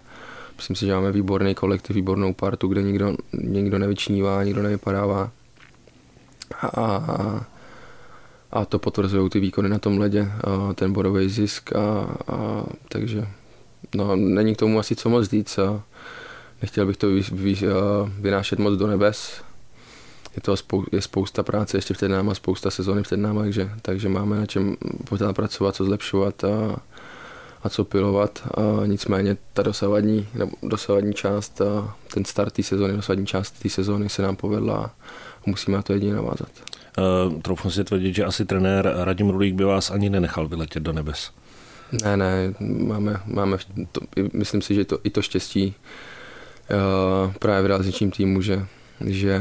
myslím 0.55 0.75
si, 0.75 0.85
že 0.85 0.93
máme 0.93 1.11
výborný 1.11 1.55
kolektiv, 1.55 1.95
výbornou 1.95 2.33
partu, 2.33 2.67
kde 2.67 2.81
nikdo, 2.81 3.15
nikdo 3.33 3.79
nevyčnívá, 3.79 4.43
nikdo 4.43 4.63
nevypadává. 4.63 5.31
A, 6.61 6.67
a, 6.67 7.45
a 8.51 8.65
to 8.65 8.79
potvrzují 8.79 9.29
ty 9.29 9.39
výkony 9.39 9.69
na 9.69 9.79
tom 9.79 9.97
ledě, 9.97 10.31
a 10.43 10.73
ten 10.73 10.93
bodový 10.93 11.29
zisk. 11.29 11.75
A, 11.75 11.79
a, 12.33 12.63
takže 12.89 13.27
no, 13.95 14.15
není 14.15 14.55
k 14.55 14.59
tomu 14.59 14.79
asi 14.79 14.95
co 14.95 15.09
moc 15.09 15.29
říct. 15.29 15.59
A 15.59 15.83
nechtěl 16.61 16.85
bych 16.85 16.97
to 16.97 17.07
vy, 17.07 17.21
vy, 17.31 17.55
vynášet 18.19 18.59
moc 18.59 18.79
do 18.79 18.87
nebes. 18.87 19.48
Je 20.39 20.43
to 20.43 20.57
spou, 20.57 20.85
je 20.91 21.01
spousta 21.01 21.43
práce 21.43 21.77
ještě 21.77 21.93
před 21.93 22.07
náma, 22.07 22.33
spousta 22.33 22.71
sezóny 22.71 23.01
před 23.01 23.17
náma, 23.17 23.41
takže, 23.41 23.71
takže 23.81 24.09
máme 24.09 24.39
na 24.39 24.45
čem 24.45 24.77
pořád 25.09 25.35
pracovat, 25.35 25.75
co 25.75 25.85
zlepšovat 25.85 26.43
a, 26.43 26.75
a 27.63 27.69
co 27.69 27.85
pilovat. 27.85 28.47
A 28.57 28.85
nicméně 28.85 29.37
ta 29.53 29.63
dosavadní, 29.63 30.27
nebo 30.33 30.51
dosavadní 30.63 31.13
část, 31.13 31.61
a 31.61 31.95
ten 32.13 32.25
start 32.25 32.53
té 32.53 32.63
sezóny, 32.63 32.93
dosavadní 32.93 33.25
část 33.25 33.51
té 33.51 33.69
sezóny 33.69 34.09
se 34.09 34.21
nám 34.21 34.35
povedla 34.35 34.75
a 34.77 34.91
musíme 35.45 35.77
na 35.77 35.83
to 35.83 35.93
jedině 35.93 36.13
navázat. 36.13 36.49
Uh, 36.97 37.41
troufnu 37.41 37.71
si 37.71 37.83
tvrdit, 37.83 38.15
že 38.15 38.25
asi 38.25 38.45
trenér 38.45 38.93
Radim 38.95 39.29
Rulík 39.29 39.55
by 39.55 39.63
vás 39.63 39.91
ani 39.91 40.09
nenechal 40.09 40.47
vyletět 40.47 40.83
do 40.83 40.93
nebes. 40.93 41.31
Ne, 42.03 42.17
ne, 42.17 42.53
máme, 42.59 43.21
máme 43.25 43.57
to, 43.91 44.01
myslím 44.33 44.61
si, 44.61 44.75
že 44.75 44.85
to, 44.85 44.99
i 45.03 45.09
to 45.09 45.21
štěstí 45.21 45.75
uh, 47.25 47.33
právě 47.33 47.63
v 47.63 47.71
rázničním 47.71 48.11
týmu, 48.11 48.41
že, 48.41 48.65
že 49.05 49.39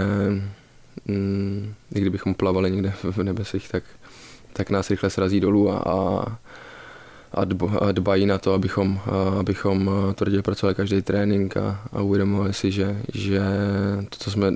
mm, 1.06 1.74
i 1.94 2.00
kdybychom 2.00 2.34
plavali 2.34 2.70
někde 2.70 2.92
v 3.02 3.18
nebesích, 3.18 3.68
tak, 3.68 3.84
tak 4.52 4.70
nás 4.70 4.90
rychle 4.90 5.10
srazí 5.10 5.40
dolů 5.40 5.70
a, 5.70 5.78
a, 5.78 7.44
a 7.80 7.92
dbají 7.92 8.26
na 8.26 8.38
to, 8.38 8.52
abychom, 8.52 9.00
abychom 9.40 9.90
tvrdě 10.14 10.42
pracovali 10.42 10.74
každý 10.74 11.02
trénink 11.02 11.56
a, 11.56 11.88
a 11.92 12.00
uvědomovali 12.00 12.52
si, 12.52 12.70
že, 12.72 13.02
že 13.14 13.40
to, 14.08 14.16
co 14.18 14.30
jsme 14.30 14.52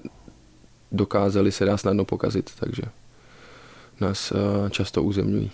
dokázali, 0.92 1.52
se 1.52 1.64
dá 1.64 1.76
snadno 1.76 2.04
pokazit, 2.04 2.50
takže 2.61 2.82
nás 4.00 4.32
často 4.70 5.02
uzemňují. 5.02 5.50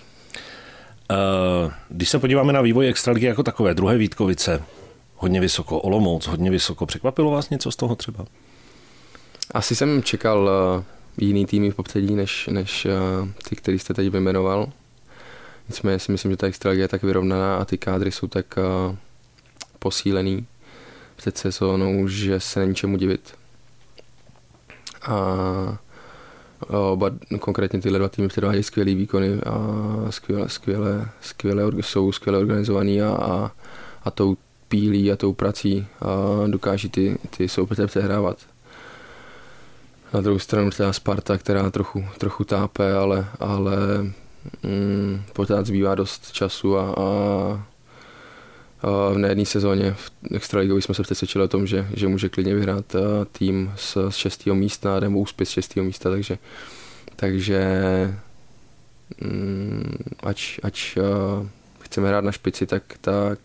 Když 1.89 2.09
se 2.09 2.19
podíváme 2.19 2.53
na 2.53 2.61
vývoj 2.61 2.89
extraligy 2.89 3.27
jako 3.27 3.43
takové, 3.43 3.75
druhé 3.75 3.99
Vítkovice, 3.99 4.63
hodně 5.17 5.41
vysoko, 5.41 5.81
Olomouc, 5.81 6.27
hodně 6.27 6.51
vysoko, 6.51 6.87
překvapilo 6.87 7.31
vás 7.31 7.51
něco 7.51 7.71
z 7.71 7.77
toho 7.77 7.97
třeba? 7.97 8.25
Asi 9.55 9.77
jsem 9.77 10.03
čekal 10.03 10.51
uh, 10.79 10.85
jiný 11.17 11.47
týmy 11.47 11.71
v 11.71 11.75
popředí, 11.75 12.15
než, 12.15 12.47
než 12.53 12.87
uh, 12.87 13.29
ty, 13.49 13.57
který 13.57 13.79
jste 13.79 13.95
teď 13.95 14.09
vyjmenoval. 14.09 14.73
Nicméně 15.69 15.99
si 15.99 16.13
myslím, 16.13 16.31
že 16.31 16.37
ta 16.37 16.47
extraliga 16.47 16.83
je 16.83 16.89
tak 16.89 17.03
vyrovnaná 17.03 17.57
a 17.57 17.65
ty 17.65 17.79
kádry 17.79 18.13
jsou 18.13 18.27
tak 18.27 18.47
uh, 18.57 18.97
posílený 19.79 20.47
před 21.17 21.39
sezónou, 21.39 22.09
že 22.09 22.41
se 22.41 22.61
není 22.61 22.75
čemu 22.75 22.97
divit. 22.97 23.35
A 25.03 25.79
oba, 26.67 27.11
konkrétně 27.41 27.81
tyhle 27.81 27.99
dva 27.99 28.09
týmy 28.09 28.29
předvádějí 28.29 28.63
skvělý 28.63 28.95
výkony 28.95 29.41
a 29.47 30.11
skvěle, 30.11 30.49
skvěle, 30.49 31.09
skvěle, 31.21 31.65
jsou 31.81 32.13
skvěle 32.13 32.39
organizovaný 32.39 33.03
a, 33.03 33.09
a, 33.09 33.51
a 34.05 34.11
tou 34.11 34.37
pílí 34.69 35.13
a 35.13 35.17
tou 35.17 35.33
prací 35.33 35.87
a 36.01 36.47
dokáží 36.47 36.89
ty, 36.89 37.19
ty 37.37 37.49
soupeře 37.49 37.87
přehrávat. 37.87 38.39
Na 40.13 40.21
druhou 40.21 40.39
stranu 40.39 40.71
třeba 40.71 40.93
Sparta, 40.93 41.39
která 41.39 41.71
trochu, 41.71 42.05
trochu 42.19 42.45
tápe, 42.45 42.93
ale, 42.93 43.27
ale 43.41 43.77
mm, 44.63 45.23
pořád 45.33 45.67
zbývá 45.67 45.95
dost 45.95 46.33
času 46.33 46.79
a, 46.79 46.95
a, 46.97 47.03
a 48.83 49.13
v 49.13 49.29
jedné 49.29 49.45
sezóně 49.45 49.93
v 49.93 50.11
Extraligovi 50.35 50.83
jsme 50.83 50.95
se 50.95 51.03
přesvědčili 51.03 51.45
o 51.45 51.49
tom, 51.49 51.67
že, 51.67 51.89
že 51.95 52.09
může 52.09 52.29
klidně 52.29 52.55
vyhrát 52.55 52.97
tým 53.33 53.73
z, 53.77 53.97
z 54.09 54.17
šestého 54.17 54.57
místa 54.57 55.01
nebo 55.01 55.19
úspěch 55.19 55.49
z 55.49 55.53
šestého 55.53 55.87
místa, 55.87 56.11
takže, 56.11 56.39
takže 57.17 57.71
mm, 59.21 59.97
ač, 60.23 60.59
ač 60.63 60.99
chceme 61.81 62.09
hrát 62.09 62.25
na 62.25 62.33
špici, 62.33 62.67
tak, 62.67 62.83
tak 63.01 63.39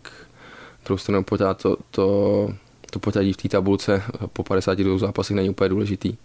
druhou 0.84 0.98
stranu 0.98 1.24
pořád 1.24 1.62
to, 1.62 1.76
to, 1.90 2.48
to 2.90 2.98
pořadí 2.98 3.32
v 3.32 3.36
té 3.36 3.48
tabulce 3.48 4.02
po 4.32 4.42
52 4.42 4.98
zápasech 4.98 5.36
není 5.36 5.50
úplně 5.50 5.68
důležitý. 5.68 6.16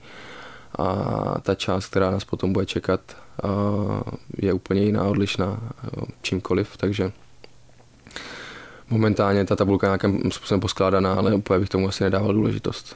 A 0.77 0.95
ta 1.41 1.55
část, 1.55 1.85
která 1.85 2.11
nás 2.11 2.23
potom 2.23 2.53
bude 2.53 2.65
čekat, 2.65 3.01
je 4.37 4.53
úplně 4.53 4.81
jiná, 4.81 5.03
odlišná 5.03 5.59
čímkoliv, 6.21 6.77
takže 6.77 7.11
momentálně 8.89 9.45
ta 9.45 9.55
tabulka 9.55 9.87
nějakým 9.87 10.31
způsobem 10.31 10.59
poskládaná, 10.59 11.13
ale 11.13 11.33
úplně 11.33 11.59
bych 11.59 11.69
tomu 11.69 11.87
asi 11.87 12.03
nedával 12.03 12.33
důležitost. 12.33 12.95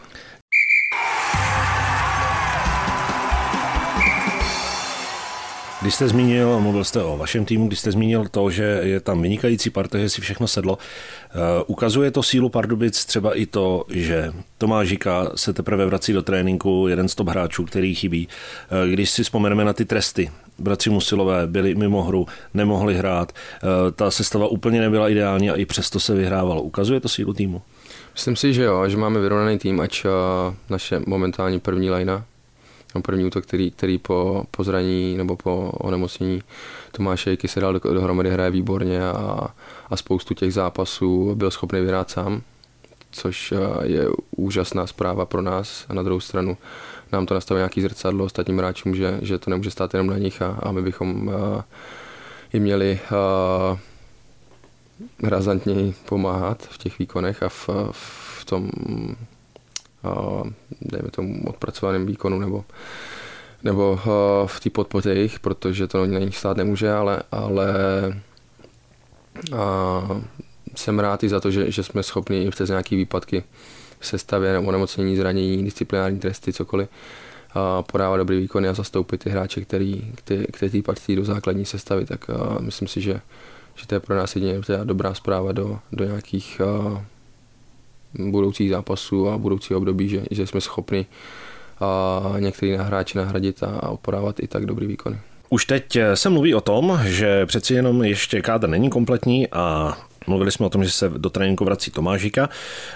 Když 5.83 5.95
jste 5.95 6.07
zmínil, 6.07 6.59
mluvil 6.59 6.83
jste 6.83 7.03
o 7.03 7.17
vašem 7.17 7.45
týmu, 7.45 7.67
když 7.67 7.79
jste 7.79 7.91
zmínil 7.91 8.25
to, 8.31 8.49
že 8.49 8.63
je 8.83 8.99
tam 8.99 9.21
vynikající 9.21 9.69
parta, 9.69 9.97
že 9.97 10.09
si 10.09 10.21
všechno 10.21 10.47
sedlo, 10.47 10.77
uh, 10.77 11.41
ukazuje 11.67 12.11
to 12.11 12.23
sílu 12.23 12.49
Pardubic 12.49 13.05
třeba 13.05 13.37
i 13.37 13.45
to, 13.45 13.85
že 13.89 14.31
Tomáš 14.57 14.87
Žika 14.87 15.31
se 15.35 15.53
teprve 15.53 15.85
vrací 15.85 16.13
do 16.13 16.23
tréninku, 16.23 16.87
jeden 16.87 17.07
z 17.07 17.15
top 17.15 17.29
hráčů, 17.29 17.65
který 17.65 17.95
chybí. 17.95 18.27
Uh, 18.27 18.89
když 18.89 19.09
si 19.09 19.23
vzpomeneme 19.23 19.65
na 19.65 19.73
ty 19.73 19.85
tresty, 19.85 20.31
bratři 20.59 20.89
Musilové 20.89 21.47
byli 21.47 21.75
mimo 21.75 22.03
hru, 22.03 22.25
nemohli 22.53 22.95
hrát, 22.95 23.31
uh, 23.31 23.69
ta 23.91 24.11
sestava 24.11 24.47
úplně 24.47 24.81
nebyla 24.81 25.09
ideální 25.09 25.49
a 25.49 25.55
i 25.55 25.65
přesto 25.65 25.99
se 25.99 26.15
vyhrávalo. 26.15 26.61
Ukazuje 26.61 26.99
to 26.99 27.09
sílu 27.09 27.33
týmu? 27.33 27.61
Myslím 28.13 28.35
si, 28.35 28.53
že 28.53 28.63
jo, 28.63 28.89
že 28.89 28.97
máme 28.97 29.19
vyrovnaný 29.19 29.57
tým, 29.57 29.79
ač 29.79 30.05
naše 30.69 31.01
momentální 31.07 31.59
první 31.59 31.89
lajna 31.89 32.25
první 33.01 33.25
útok, 33.25 33.43
který, 33.43 33.71
který 33.71 33.97
po, 33.97 34.43
po 34.51 34.63
zraní 34.63 35.17
nebo 35.17 35.35
po 35.35 35.71
onemocnění 35.73 36.41
Tomáše 36.91 37.37
se 37.45 37.59
dal 37.59 37.73
do, 37.73 37.93
dohromady, 37.93 38.29
hraje 38.29 38.51
výborně 38.51 39.07
a, 39.07 39.47
a 39.89 39.95
spoustu 39.95 40.33
těch 40.33 40.53
zápasů 40.53 41.35
byl 41.35 41.51
schopný 41.51 41.81
vyhrát 41.81 42.09
sám, 42.09 42.41
což 43.11 43.51
eh, 43.51 43.87
je 43.87 44.07
úžasná 44.35 44.87
zpráva 44.87 45.25
pro 45.25 45.41
nás. 45.41 45.85
A 45.89 45.93
na 45.93 46.03
druhou 46.03 46.19
stranu 46.19 46.57
nám 47.11 47.25
to 47.25 47.33
nastavuje 47.33 47.59
nějaký 47.59 47.81
zrcadlo 47.81 48.25
ostatním 48.25 48.57
hráčům, 48.57 48.95
že, 48.95 49.19
že 49.21 49.39
to 49.39 49.49
nemůže 49.49 49.71
stát 49.71 49.93
jenom 49.93 50.07
na 50.07 50.17
nich 50.17 50.41
a, 50.41 50.59
a 50.63 50.71
my 50.71 50.81
bychom 50.81 51.27
uh, 51.27 51.33
jim 52.53 52.63
měli 52.63 52.99
uh, 53.11 53.79
razantněji 55.29 55.93
pomáhat 56.05 56.67
v 56.71 56.77
těch 56.77 56.99
výkonech 56.99 57.43
a 57.43 57.49
v, 57.49 57.69
v 57.91 58.45
tom 58.45 58.71
dejme 60.81 61.09
tomu 61.11 61.49
odpracovaným 61.49 62.05
výkonu 62.05 62.39
nebo, 62.39 62.65
nebo 63.63 63.99
v 64.45 64.59
té 64.59 64.69
podpoře 64.69 65.13
jejich, 65.13 65.39
protože 65.39 65.87
to 65.87 66.05
na 66.05 66.19
nich 66.19 66.37
stát 66.37 66.57
nemůže, 66.57 66.91
ale, 66.91 67.23
ale 67.31 67.73
a 69.57 70.01
jsem 70.75 70.99
rád 70.99 71.23
i 71.23 71.29
za 71.29 71.39
to, 71.39 71.51
že, 71.51 71.71
že 71.71 71.83
jsme 71.83 72.03
schopni 72.03 72.49
přes 72.49 72.69
nějaké 72.69 72.95
výpadky 72.95 73.43
v 73.99 74.07
sestavě 74.07 74.53
nebo 74.53 74.71
nemocnění, 74.71 75.17
zranění, 75.17 75.63
disciplinární 75.63 76.19
tresty, 76.19 76.53
cokoliv, 76.53 76.89
a 77.53 77.81
podávat 77.81 78.17
dobrý 78.17 78.39
výkony 78.39 78.67
a 78.67 78.73
zastoupit 78.73 79.23
ty 79.23 79.29
hráče, 79.29 79.61
který, 79.61 80.11
který, 80.15 80.45
který 80.51 80.81
patří 80.81 81.15
do 81.15 81.25
základní 81.25 81.65
sestavy, 81.65 82.05
tak 82.05 82.25
myslím 82.59 82.87
si, 82.87 83.01
že, 83.01 83.21
že 83.75 83.87
to 83.87 83.95
je 83.95 83.99
pro 83.99 84.15
nás 84.15 84.35
jedině 84.35 84.61
dobrá 84.83 85.13
zpráva 85.13 85.51
do, 85.51 85.79
do 85.91 86.05
nějakých 86.05 86.61
budoucích 88.19 88.69
zápasů 88.69 89.29
a 89.29 89.37
budoucí 89.37 89.75
období, 89.75 90.09
že, 90.09 90.23
že 90.31 90.47
jsme 90.47 90.61
schopni 90.61 91.05
a 91.79 92.21
některý 92.39 92.75
hráči 92.75 93.17
nahradit 93.17 93.63
a 93.63 93.97
podávat 94.01 94.39
i 94.39 94.47
tak 94.47 94.65
dobrý 94.65 94.87
výkony. 94.87 95.19
Už 95.49 95.65
teď 95.65 95.97
se 96.13 96.29
mluví 96.29 96.55
o 96.55 96.61
tom, 96.61 96.99
že 97.03 97.45
přeci 97.45 97.73
jenom 97.73 98.03
ještě 98.03 98.41
kádr 98.41 98.69
není 98.69 98.89
kompletní 98.89 99.47
a 99.47 99.97
Mluvili 100.27 100.51
jsme 100.51 100.65
o 100.65 100.69
tom, 100.69 100.83
že 100.83 100.91
se 100.91 101.09
do 101.09 101.29
tréninku 101.29 101.65
vrací 101.65 101.91
Tomášika. 101.91 102.49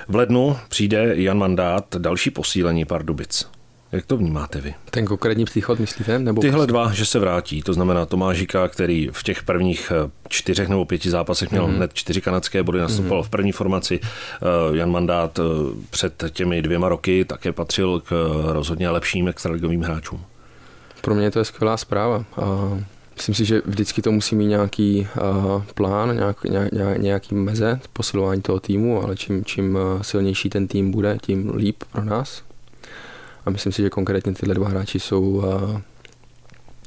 V 0.07 0.15
lednu 0.15 0.57
přijde 0.69 1.13
Jan 1.15 1.37
Mandát, 1.37 1.95
další 1.97 2.31
posílení 2.31 2.85
Pardubic. 2.85 3.47
Jak 3.91 4.05
to 4.05 4.17
vnímáte 4.17 4.61
vy? 4.61 4.73
Ten 4.89 5.05
konkrétní 5.05 5.45
příchod, 5.45 5.79
myslíte? 5.79 6.19
Nebo 6.19 6.41
Tyhle 6.41 6.67
dva, 6.67 6.93
že 6.93 7.05
se 7.05 7.19
vrátí, 7.19 7.61
to 7.61 7.73
znamená 7.73 8.05
Tomášika, 8.05 8.67
který 8.67 9.09
v 9.11 9.23
těch 9.23 9.43
prvních 9.43 9.91
eh, 9.95 10.11
čtyřech 10.29 10.69
nebo 10.69 10.85
pěti 10.85 11.09
zápasech 11.09 11.51
měl 11.51 11.67
mm-hmm. 11.67 11.75
hned 11.75 11.93
čtyři 11.93 12.21
kanadské 12.21 12.63
body, 12.63 12.79
nastupoval 12.79 13.21
mm-hmm. 13.21 13.25
v 13.25 13.29
první 13.29 13.51
formaci. 13.51 13.99
Eh, 14.03 14.77
Jan 14.77 14.91
Mandát 14.91 15.39
eh, 15.39 15.43
před 15.89 16.23
těmi 16.29 16.61
dvěma 16.61 16.89
roky 16.89 17.25
také 17.25 17.51
patřil 17.51 17.99
k 17.99 18.11
rozhodně 18.45 18.89
lepším 18.89 19.27
extraligovým 19.27 19.81
hráčům. 19.81 20.21
Pro 21.01 21.15
mě 21.15 21.31
to 21.31 21.39
je 21.39 21.45
skvělá 21.45 21.77
zpráva. 21.77 22.25
Myslím 23.15 23.35
si, 23.35 23.45
že 23.45 23.61
vždycky 23.65 24.01
to 24.01 24.11
musí 24.11 24.35
mít 24.35 24.45
nějaký 24.45 25.07
plán, 25.73 26.15
nějak, 26.15 26.43
nějak, 26.43 26.97
nějaký 26.97 27.35
meze 27.35 27.79
posilování 27.93 28.41
toho 28.41 28.59
týmu, 28.59 29.03
ale 29.03 29.15
čím, 29.15 29.45
čím 29.45 29.77
silnější 30.01 30.49
ten 30.49 30.67
tým 30.67 30.91
bude, 30.91 31.17
tím 31.21 31.55
líp 31.55 31.83
pro 31.91 32.03
nás 32.03 32.46
a 33.47 33.49
myslím 33.49 33.71
si, 33.71 33.81
že 33.81 33.89
konkrétně 33.89 34.33
tyhle 34.33 34.55
dva 34.55 34.67
hráči 34.67 34.99
jsou 34.99 35.43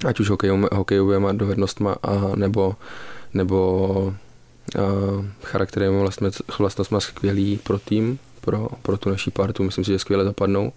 ať 0.06 0.20
už 0.20 0.30
hokejovými 0.72 1.26
dovednostma 1.32 1.96
a 2.02 2.36
nebo, 2.36 2.76
nebo 3.34 4.14
charakterovými 5.42 6.08
vlastnostmi 6.58 7.00
skvělý 7.00 7.56
pro 7.56 7.78
tým, 7.78 8.18
pro, 8.40 8.68
pro 8.82 8.96
tu 8.98 9.10
naší 9.10 9.30
partu. 9.30 9.62
Myslím 9.62 9.84
si, 9.84 9.92
že 9.92 9.98
skvěle 9.98 10.24
zapadnou. 10.24 10.72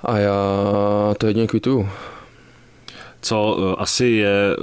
A 0.00 0.18
já 0.18 0.34
to 1.18 1.26
jedně 1.26 1.46
kvituju. 1.46 1.88
Co 3.20 3.58
eh, 3.58 3.74
asi 3.78 4.06
je 4.06 4.56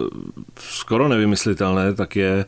skoro 0.59 1.07
nevymyslitelné, 1.07 1.93
tak 1.93 2.15
je 2.15 2.45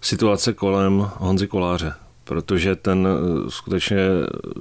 situace 0.00 0.52
kolem 0.52 1.10
Honzy 1.16 1.46
Koláře 1.46 1.94
protože 2.26 2.76
ten 2.76 3.08
eh, 3.08 3.50
skutečně 3.50 3.98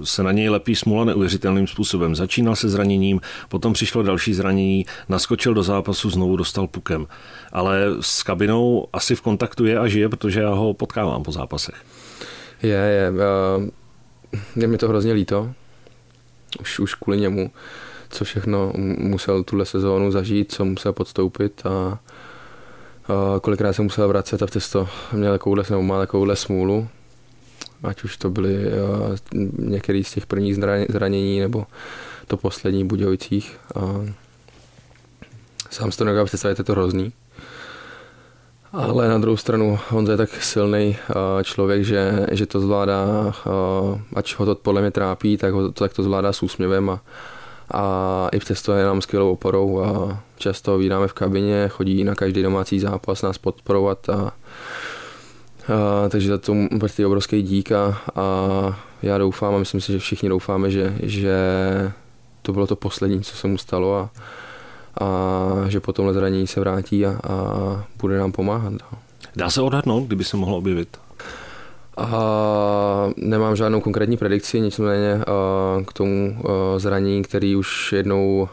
se 0.04 0.24
na 0.24 0.32
něj 0.32 0.50
lepí 0.50 0.76
smula 0.76 1.06
neuvěřitelným 1.06 1.68
způsobem. 1.68 2.16
Začínal 2.16 2.56
se 2.56 2.70
zraněním, 2.70 3.22
potom 3.50 3.74
přišlo 3.74 4.04
další 4.04 4.34
zranění, 4.34 4.86
naskočil 5.10 5.54
do 5.54 5.64
zápasu, 5.64 6.10
znovu 6.10 6.38
dostal 6.38 6.68
pukem. 6.68 7.08
Ale 7.52 7.86
s 8.02 8.24
kabinou 8.24 8.88
asi 8.94 9.16
v 9.16 9.22
kontaktu 9.22 9.66
je 9.66 9.80
a 9.80 9.88
žije, 9.88 10.10
protože 10.10 10.42
já 10.42 10.50
ho 10.50 10.74
potkávám 10.74 11.24
po 11.24 11.32
zápasech. 11.32 11.76
Je, 12.64 12.70
je. 12.70 13.12
Uh, 13.12 13.70
je 14.56 14.68
mi 14.68 14.78
to 14.78 14.88
hrozně 14.88 15.14
líto. 15.14 15.52
Už, 16.62 16.80
už 16.80 16.96
kvůli 16.96 17.20
němu, 17.20 17.52
co 18.10 18.26
všechno 18.26 18.74
musel 18.98 19.44
tuhle 19.44 19.66
sezónu 19.66 20.12
zažít, 20.12 20.52
co 20.52 20.66
musel 20.66 20.94
podstoupit 20.94 21.64
a 21.66 22.00
kolikrát 23.42 23.74
se 23.74 23.82
musel 23.82 24.08
vracet 24.08 24.44
a 24.44 24.46
přesto 24.46 24.90
měl 25.14 25.32
takovouhle, 25.32 25.64
nebo 25.70 25.82
má 25.84 26.00
takovouhle 26.00 26.36
smůlu 26.36 26.88
ať 27.88 28.04
už 28.04 28.18
to 28.18 28.30
byly 28.30 28.56
uh, 28.56 29.16
některý 29.60 30.04
z 30.04 30.14
těch 30.14 30.26
prvních 30.26 30.56
zranění 30.90 31.40
nebo 31.40 31.66
to 32.28 32.38
poslední 32.38 32.86
Budějovicích. 32.86 33.58
Sám 35.70 35.92
si 35.92 35.98
to 35.98 36.06
nedokážu 36.06 36.26
představit, 36.26 36.58
je 36.58 36.64
to 36.64 36.72
hrozný. 36.72 37.14
Ale 38.74 39.10
na 39.10 39.18
druhou 39.18 39.38
stranu 39.38 39.80
on 39.92 40.12
je 40.12 40.18
tak 40.18 40.44
silný 40.44 40.98
uh, 41.10 41.44
člověk, 41.44 41.84
že, 41.84 42.28
že 42.32 42.46
to 42.46 42.60
zvládá, 42.60 43.06
uh, 43.28 44.00
ať 44.16 44.36
ho 44.36 44.46
to 44.46 44.56
podle 44.56 44.82
mě 44.82 44.92
trápí, 44.92 45.38
tak, 45.38 45.54
ho, 45.54 45.72
tak 45.72 45.94
to 45.94 46.04
zvládá 46.04 46.34
s 46.34 46.44
úsměvem 46.44 46.90
a, 46.90 47.02
a 47.72 48.30
i 48.32 48.40
přesto 48.40 48.74
je 48.74 48.86
nám 48.86 49.02
skvělou 49.02 49.32
oporou 49.32 49.80
a 49.84 50.20
často 50.38 50.78
vydáme 50.78 51.08
v 51.08 51.14
kabině, 51.14 51.68
chodí 51.68 52.04
na 52.04 52.16
každý 52.16 52.44
domácí 52.44 52.80
zápas 52.80 53.22
nás 53.22 53.38
podporovat 53.38 54.10
a 54.10 54.32
a, 55.70 56.10
takže 56.10 56.30
za 56.30 56.38
to 56.38 56.56
prostě 56.80 57.06
obrovský 57.06 57.42
dík 57.42 57.72
a, 57.72 57.98
a 58.16 58.80
já 59.02 59.18
doufám 59.18 59.56
a 59.56 59.58
myslím 59.58 59.82
si, 59.82 59.92
že 59.92 60.00
všichni 60.00 60.30
doufáme, 60.30 60.72
že, 60.72 60.96
že 61.04 61.38
to 62.42 62.54
bylo 62.54 62.68
to 62.68 62.76
poslední, 62.76 63.22
co 63.22 63.36
se 63.36 63.48
mu 63.48 63.58
stalo 63.58 63.96
a, 63.96 64.10
a 65.06 65.70
že 65.70 65.80
po 65.80 65.94
tomhle 65.94 66.14
zranění 66.14 66.48
se 66.48 66.60
vrátí 66.60 67.06
a, 67.06 67.20
a 67.30 67.84
bude 68.02 68.18
nám 68.18 68.32
pomáhat. 68.32 68.72
No. 68.72 69.00
Dá 69.36 69.50
se 69.50 69.62
odhadnout, 69.62 70.04
kdyby 70.08 70.24
se 70.24 70.38
mohlo 70.38 70.58
objevit? 70.58 70.98
A 71.98 73.10
nemám 73.18 73.56
žádnou 73.56 73.82
konkrétní 73.82 74.18
predikci, 74.18 74.62
nicméně 74.62 75.22
k 75.88 75.94
tomu 75.94 76.44
zranění, 76.78 77.24
který 77.24 77.56
už 77.56 77.94
jednou 77.94 78.50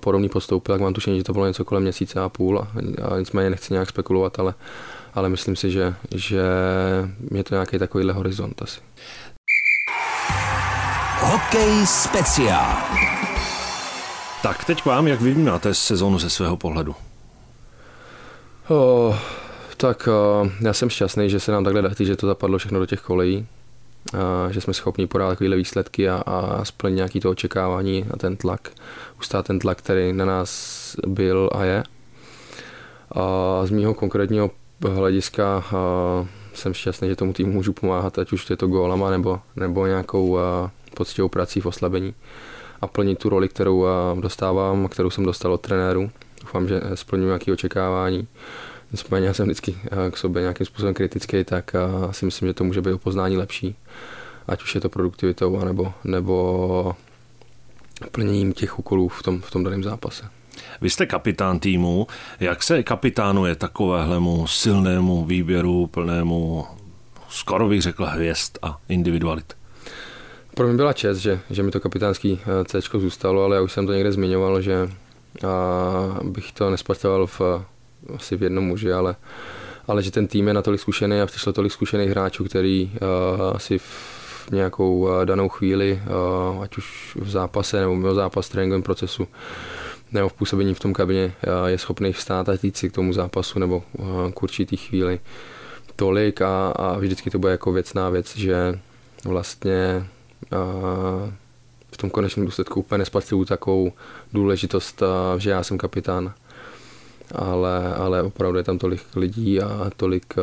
podobný 0.00 0.28
postoupil, 0.28 0.74
tak 0.74 0.80
mám 0.80 0.94
tušení, 0.94 1.18
že 1.18 1.24
to 1.24 1.32
bylo 1.32 1.46
něco 1.46 1.64
kolem 1.64 1.82
měsíce 1.82 2.20
a 2.20 2.28
půl 2.28 2.58
a, 2.58 2.68
a 3.12 3.18
nicméně 3.18 3.50
nechci 3.50 3.72
nějak 3.72 3.88
spekulovat, 3.88 4.38
ale 4.38 4.54
ale 5.14 5.28
myslím 5.28 5.56
si, 5.56 5.70
že, 5.70 5.94
že 6.14 6.42
je 7.34 7.44
to 7.44 7.54
nějaký 7.54 7.78
takovýhle 7.78 8.12
horizont 8.12 8.62
asi. 8.62 8.80
Hokej 11.20 11.86
speciál. 11.86 12.76
Tak 14.42 14.64
teď 14.64 14.82
k 14.82 14.86
vám, 14.86 15.06
jak 15.06 15.20
vy 15.20 15.32
vnímáte 15.34 15.74
sezónu 15.74 16.18
ze 16.18 16.30
svého 16.30 16.56
pohledu? 16.56 16.94
Oh, 18.68 19.16
tak 19.76 20.08
uh, 20.42 20.48
já 20.60 20.72
jsem 20.72 20.90
šťastný, 20.90 21.30
že 21.30 21.40
se 21.40 21.52
nám 21.52 21.64
takhle 21.64 21.82
daří, 21.82 22.06
že 22.06 22.16
to 22.16 22.26
zapadlo 22.26 22.58
všechno 22.58 22.78
do 22.78 22.86
těch 22.86 23.00
kolejí, 23.00 23.46
uh, 24.14 24.20
že 24.50 24.60
jsme 24.60 24.74
schopni 24.74 25.06
podat 25.06 25.28
takovéhle 25.28 25.56
výsledky 25.56 26.08
a, 26.08 26.22
a 26.26 26.64
splnit 26.64 26.96
nějaký 26.96 27.20
to 27.20 27.30
očekávání 27.30 28.06
a 28.14 28.16
ten 28.16 28.36
tlak, 28.36 28.70
ustát 29.18 29.46
ten 29.46 29.58
tlak, 29.58 29.78
který 29.78 30.12
na 30.12 30.24
nás 30.24 30.96
byl 31.06 31.50
a 31.52 31.64
je. 31.64 31.82
A 33.12 33.22
z 33.66 33.70
mýho 33.70 33.94
konkrétního 33.94 34.50
hlediska 34.88 35.64
jsem 36.54 36.74
šťastný, 36.74 37.08
že 37.08 37.16
tomu 37.16 37.32
týmu 37.32 37.52
můžu 37.52 37.72
pomáhat, 37.72 38.18
ať 38.18 38.32
už 38.32 38.50
je 38.50 38.56
to 38.56 38.66
gólama 38.66 39.10
nebo, 39.10 39.40
nebo 39.56 39.86
nějakou 39.86 40.38
poctivou 40.94 41.28
prací 41.28 41.60
v 41.60 41.66
oslabení 41.66 42.14
a 42.80 42.86
plnit 42.86 43.18
tu 43.18 43.28
roli, 43.28 43.48
kterou 43.48 43.86
dostávám, 44.20 44.88
kterou 44.88 45.10
jsem 45.10 45.24
dostal 45.24 45.52
od 45.52 45.60
trenéru. 45.60 46.10
Doufám, 46.40 46.68
že 46.68 46.80
splňuji 46.94 47.26
nějaké 47.26 47.52
očekávání. 47.52 48.28
Nicméně 48.92 49.26
já 49.26 49.34
jsem 49.34 49.46
vždycky 49.46 49.76
k 50.10 50.16
sobě 50.16 50.42
nějakým 50.42 50.66
způsobem 50.66 50.94
kritický, 50.94 51.44
tak 51.44 51.72
si 52.10 52.24
myslím, 52.24 52.48
že 52.48 52.54
to 52.54 52.64
může 52.64 52.80
být 52.80 52.92
o 52.92 52.98
poznání 52.98 53.36
lepší. 53.36 53.76
Ať 54.48 54.62
už 54.62 54.74
je 54.74 54.80
to 54.80 54.88
produktivitou, 54.88 55.64
nebo, 55.64 55.92
nebo 56.04 56.96
plněním 58.12 58.52
těch 58.52 58.78
úkolů 58.78 59.08
v 59.08 59.22
tom, 59.22 59.40
v 59.40 59.50
tom 59.50 59.64
daném 59.64 59.84
zápase. 59.84 60.28
Vy 60.80 60.90
jste 60.90 61.06
kapitán 61.06 61.58
týmu. 61.58 62.06
Jak 62.40 62.62
se 62.62 62.82
kapitánuje 62.82 63.54
takovéhlemu 63.54 64.46
silnému 64.46 65.24
výběru, 65.24 65.86
plnému, 65.86 66.66
skoro 67.28 67.68
bych 67.68 67.82
řekl, 67.82 68.04
hvězd 68.04 68.58
a 68.62 68.78
individualit? 68.88 69.56
Pro 70.54 70.66
mě 70.66 70.76
byla 70.76 70.92
čest, 70.92 71.18
že, 71.18 71.40
že 71.50 71.62
mi 71.62 71.70
to 71.70 71.80
kapitánský 71.80 72.40
eh, 72.42 72.64
C 72.64 72.80
zůstalo, 72.98 73.44
ale 73.44 73.56
já 73.56 73.62
už 73.62 73.72
jsem 73.72 73.86
to 73.86 73.92
někde 73.92 74.12
zmiňoval, 74.12 74.60
že 74.60 74.88
a 75.48 76.20
bych 76.22 76.52
to 76.52 76.70
nespacoval 76.70 77.26
v, 77.26 77.40
asi 78.16 78.36
v 78.36 78.42
jednom 78.42 78.64
muži, 78.64 78.92
ale, 78.92 79.16
ale 79.86 80.02
že 80.02 80.10
ten 80.10 80.26
tým 80.26 80.48
je 80.48 80.54
natolik 80.54 80.80
zkušený 80.80 81.20
a 81.20 81.26
přišlo 81.26 81.52
tolik 81.52 81.72
zkušených 81.72 82.10
hráčů, 82.10 82.44
který 82.44 82.90
uh, 82.92 83.56
asi 83.56 83.78
v 83.78 84.50
nějakou 84.50 84.98
uh, 84.98 85.24
danou 85.24 85.48
chvíli, 85.48 86.02
uh, 86.54 86.62
ať 86.62 86.76
už 86.76 87.16
v 87.20 87.30
zápase 87.30 87.80
nebo 87.80 87.96
mimo 87.96 88.14
zápas, 88.14 88.48
tréninkovém 88.48 88.82
procesu, 88.82 89.28
nebo 90.12 90.28
v 90.28 90.32
působení 90.32 90.74
v 90.74 90.80
tom 90.80 90.92
kabině 90.92 91.32
eh, 91.42 91.70
je 91.70 91.78
schopný 91.78 92.12
vstát 92.12 92.48
a 92.48 92.52
jít 92.62 92.76
si 92.76 92.90
k 92.90 92.92
tomu 92.92 93.12
zápasu 93.12 93.58
nebo 93.58 93.82
eh, 93.98 94.32
k 94.32 94.42
určitý 94.42 94.76
chvíli. 94.76 95.20
Tolik 95.96 96.42
a, 96.42 96.68
a 96.68 96.98
vždycky 96.98 97.30
to 97.30 97.38
bude 97.38 97.52
jako 97.52 97.72
věcná 97.72 98.10
věc, 98.10 98.36
že 98.36 98.78
vlastně 99.24 100.06
eh, 100.52 100.56
v 101.92 101.96
tom 101.96 102.10
konečném 102.10 102.46
důsledku 102.46 102.80
úplně 102.80 102.98
nespacuju 102.98 103.44
takovou 103.44 103.92
důležitost, 104.32 105.02
že 105.38 105.50
já 105.50 105.62
jsem 105.62 105.78
kapitán, 105.78 106.34
ale, 107.34 107.94
ale 107.94 108.22
opravdu 108.22 108.58
je 108.58 108.64
tam 108.64 108.78
tolik 108.78 109.00
lidí 109.16 109.60
a 109.60 109.90
tolik 109.96 110.34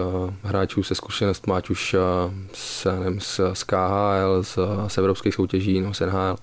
hráčů 0.43 0.83
se 0.83 0.95
zkušenostmi, 0.95 1.53
ať 1.53 1.69
už 1.69 1.93
a, 1.93 2.33
s, 2.53 2.99
nevím, 2.99 3.19
z, 3.19 3.39
z 3.53 3.63
KHL, 3.63 4.43
z, 4.43 4.57
z 4.87 4.97
evropských 4.97 5.33
soutěží, 5.33 5.81
no, 5.81 5.93
z 5.93 5.99
NHL, 5.99 6.35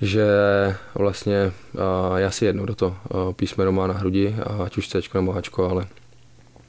že 0.00 0.26
vlastně 0.94 1.52
já 2.16 2.30
si 2.30 2.44
jednu 2.44 2.66
do 2.66 2.74
to 2.74 2.96
písmeno 3.36 3.72
má 3.72 3.86
na 3.86 3.94
hrudi, 3.94 4.36
ať 4.64 4.78
už 4.78 4.88
C 4.88 5.00
nebo 5.14 5.32
Hčko, 5.32 5.70
ale 5.70 5.86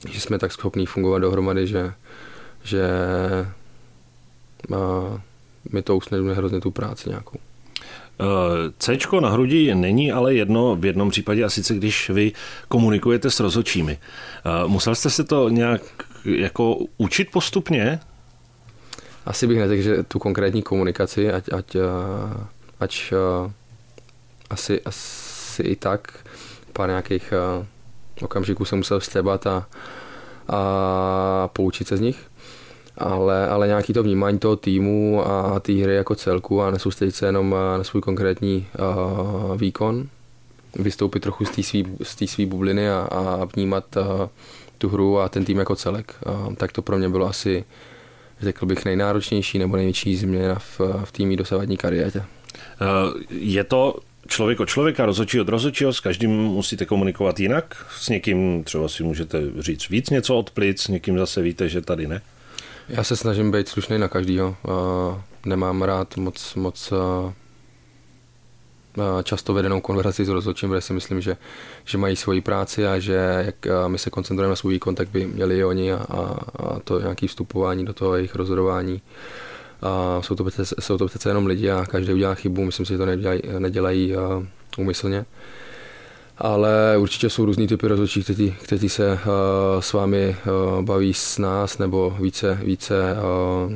že 0.10 0.22
jsme 0.22 0.40
tak 0.40 0.52
schopní 0.52 0.86
fungovat 0.86 1.20
dohromady, 1.20 1.68
že, 1.68 1.94
že 2.64 2.88
mi 5.72 5.82
to 5.82 5.98
usnadňuje 5.98 6.36
hrozně 6.36 6.60
tu 6.60 6.72
práci 6.72 7.10
nějakou. 7.10 7.38
E, 7.38 8.72
C 8.78 8.98
na 9.22 9.30
hrudi 9.30 9.76
není 9.76 10.12
ale 10.12 10.34
jedno 10.34 10.76
v 10.76 10.86
jednom 10.86 11.10
případě, 11.10 11.44
a 11.44 11.50
sice 11.50 11.76
když 11.76 12.10
vy 12.10 12.32
komunikujete 12.68 13.32
s 13.32 13.40
rozočími. 13.40 13.92
E, 13.92 14.68
musel 14.68 14.96
jste 14.96 15.10
se 15.10 15.24
to 15.24 15.50
nějak 15.50 15.82
jako 16.26 16.78
učit 16.98 17.32
postupně? 17.32 18.00
Asi 19.26 19.48
bych 19.48 19.58
neřekl, 19.58 19.82
že 19.82 20.04
tu 20.04 20.20
konkrétní 20.20 20.62
komunikaci, 20.62 21.32
ať, 21.32 21.54
ať 21.54 21.76
ač 22.82 23.12
uh, 23.12 23.52
asi, 24.50 24.82
asi 24.82 25.64
i 25.64 25.76
tak 25.76 26.14
pár 26.74 26.90
nějakých 26.90 27.34
uh, 27.60 27.66
okamžiků 28.22 28.66
jsem 28.66 28.78
musel 28.78 29.00
vstřebat 29.00 29.48
a, 29.48 29.68
a 30.48 31.50
poučit 31.54 31.88
se 31.88 31.98
z 31.98 32.02
nich. 32.02 32.32
Ale, 32.98 33.48
ale 33.48 33.68
nějaký 33.68 33.94
to 33.94 34.04
vnímání 34.04 34.40
toho 34.40 34.56
týmu 34.56 35.28
a 35.28 35.60
té 35.60 35.74
hry 35.74 35.96
jako 35.96 36.16
celku 36.16 36.62
a 36.62 36.72
nesoustředit 36.72 37.12
se 37.12 37.26
jenom 37.26 37.56
eh, 37.56 37.78
na 37.78 37.84
svůj 37.84 38.02
konkrétní 38.02 38.68
uh, 38.80 39.58
výkon, 39.58 40.08
vystoupit 40.76 41.20
trochu 41.20 41.46
z 42.04 42.16
té 42.16 42.28
své 42.28 42.46
bubliny 42.46 42.90
a, 42.90 43.08
a 43.12 43.46
vnímat 43.56 43.86
uh, 43.96 44.28
tu 44.78 44.90
hru 44.90 45.20
a 45.20 45.30
ten 45.30 45.46
tým 45.46 45.58
jako 45.58 45.76
celek. 45.76 46.16
Uh, 46.26 46.54
tak 46.54 46.72
to 46.72 46.82
pro 46.82 46.98
mě 46.98 47.10
bylo 47.10 47.28
asi, 47.28 47.66
řekl 48.42 48.66
bych, 48.66 48.86
nejnáročnější 48.86 49.60
nebo 49.60 49.76
největší 49.76 50.16
změna 50.16 50.56
v, 50.56 50.80
v 51.04 51.12
týmí 51.12 51.38
dosavadní 51.38 51.78
kariéře. 51.78 52.26
Eh, 52.54 52.86
je 53.30 53.64
to 53.64 53.96
člověk 54.28 54.60
od 54.60 54.70
člověka, 54.70 55.06
rozhodčí 55.06 55.40
od 55.40 55.50
rozhodčího, 55.50 55.94
s 55.94 56.00
každým 56.00 56.32
musíte 56.32 56.86
komunikovat 56.86 57.40
jinak? 57.40 57.86
S 58.00 58.10
někým 58.10 58.64
třeba 58.64 58.88
si 58.88 59.04
můžete 59.04 59.42
říct 59.60 59.90
víc 59.90 60.10
něco 60.10 60.36
od 60.36 60.52
plic, 60.52 60.82
s 60.82 60.88
někým 60.88 61.18
zase 61.18 61.42
víte, 61.42 61.70
že 61.70 61.82
tady 61.82 62.08
ne? 62.08 62.22
Já 62.90 63.04
se 63.04 63.16
snažím 63.16 63.52
být 63.52 63.68
slušný 63.68 63.98
na 63.98 64.08
každýho. 64.08 64.56
Nemám 65.46 65.82
rád 65.82 66.18
moc, 66.18 66.56
moc 66.56 66.94
často 69.24 69.54
vedenou 69.54 69.82
konverzaci 69.82 70.26
s 70.26 70.30
rozhodčím, 70.30 70.70
protože 70.70 70.82
si 70.82 70.94
myslím, 70.94 71.22
že, 71.22 71.38
že 71.86 71.98
mají 71.98 72.16
svoji 72.16 72.42
práci 72.42 72.88
a 72.88 73.00
že 73.00 73.44
jak 73.46 73.56
my 73.88 73.98
se 73.98 74.10
koncentrujeme 74.10 74.50
na 74.50 74.56
svůj 74.56 74.74
výkon, 74.74 74.96
tak 74.96 75.10
by 75.10 75.28
měli 75.28 75.58
i 75.58 75.64
oni 75.64 75.94
a, 75.94 75.98
a, 75.98 76.80
to 76.84 77.00
nějaké 77.00 77.28
vstupování 77.28 77.86
do 77.86 77.94
toho 77.94 78.16
jejich 78.16 78.36
rozhodování 78.36 79.02
A 79.82 80.22
jsou 80.22 80.36
to, 80.36 80.44
přece, 80.44 80.76
jsou 80.80 80.98
to 80.98 81.06
přece 81.06 81.30
jenom 81.30 81.46
lidi 81.46 81.70
a 81.70 81.86
každý 81.86 82.14
udělá 82.14 82.36
chybu, 82.36 82.66
myslím 82.66 82.86
si, 82.86 82.94
že 82.94 82.98
to 82.98 83.06
nedělají, 83.06 83.42
nedělají 83.60 84.14
úmyslně. 84.78 85.26
Ale 86.38 86.98
určitě 86.98 87.30
jsou 87.30 87.46
různý 87.46 87.68
typy 87.68 87.88
rozhodčí, 87.88 88.24
kteří, 88.24 88.56
kteří 88.64 88.90
se 88.90 89.14
uh, 89.14 89.20
s 89.80 89.94
vámi 89.94 90.36
uh, 90.46 90.86
baví 90.86 91.14
s 91.14 91.38
nás 91.38 91.78
nebo 91.78 92.18
více, 92.20 92.60
více 92.64 93.16
uh, 93.16 93.74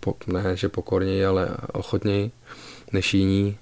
po, 0.00 0.14
ne, 0.26 0.56
že 0.56 0.68
pokorněji, 0.68 1.26
ale 1.26 1.48
ochotněji 1.72 2.30
než 2.92 3.14
jiní. 3.14 3.56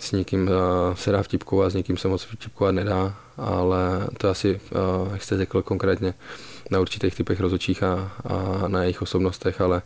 S 0.00 0.12
někým 0.12 0.48
uh, 0.48 0.94
se 0.94 1.12
dá 1.12 1.22
vtipkovat, 1.22 1.72
s 1.72 1.74
někým 1.74 1.96
se 1.96 2.08
moc 2.08 2.22
vtipkovat 2.22 2.74
nedá, 2.74 3.16
ale 3.36 4.06
to 4.18 4.28
asi, 4.28 4.60
uh, 5.04 5.12
jak 5.12 5.22
jste 5.22 5.36
řekl 5.36 5.62
konkrétně, 5.62 6.14
na 6.70 6.80
určitých 6.80 7.14
typech 7.14 7.40
rozhodčích 7.40 7.82
a, 7.82 8.12
a 8.24 8.68
na 8.68 8.82
jejich 8.82 9.02
osobnostech, 9.02 9.60
ale 9.60 9.82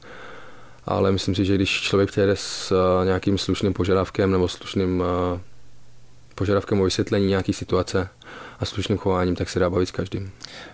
ale 0.89 1.13
myslím 1.13 1.35
si, 1.35 1.45
že 1.45 1.55
když 1.55 1.81
člověk 1.81 2.11
přijede 2.11 2.37
s 2.37 2.73
uh, 2.73 3.05
nějakým 3.05 3.39
slušným 3.39 3.73
požadavkem 3.73 4.31
nebo 4.31 4.49
slušným 4.49 5.01
uh, 5.01 5.41
požadavkem 6.35 6.81
o 6.81 6.85
vysvětlení 6.85 7.27
nějaké 7.27 7.53
situace 7.53 8.09
a 8.61 8.65
slušným 8.65 8.99
chováním, 8.99 9.37
tak 9.37 9.49
se 9.49 9.59
dá 9.59 9.71
bavit 9.71 9.87
s 9.87 9.93
každým. 9.93 10.31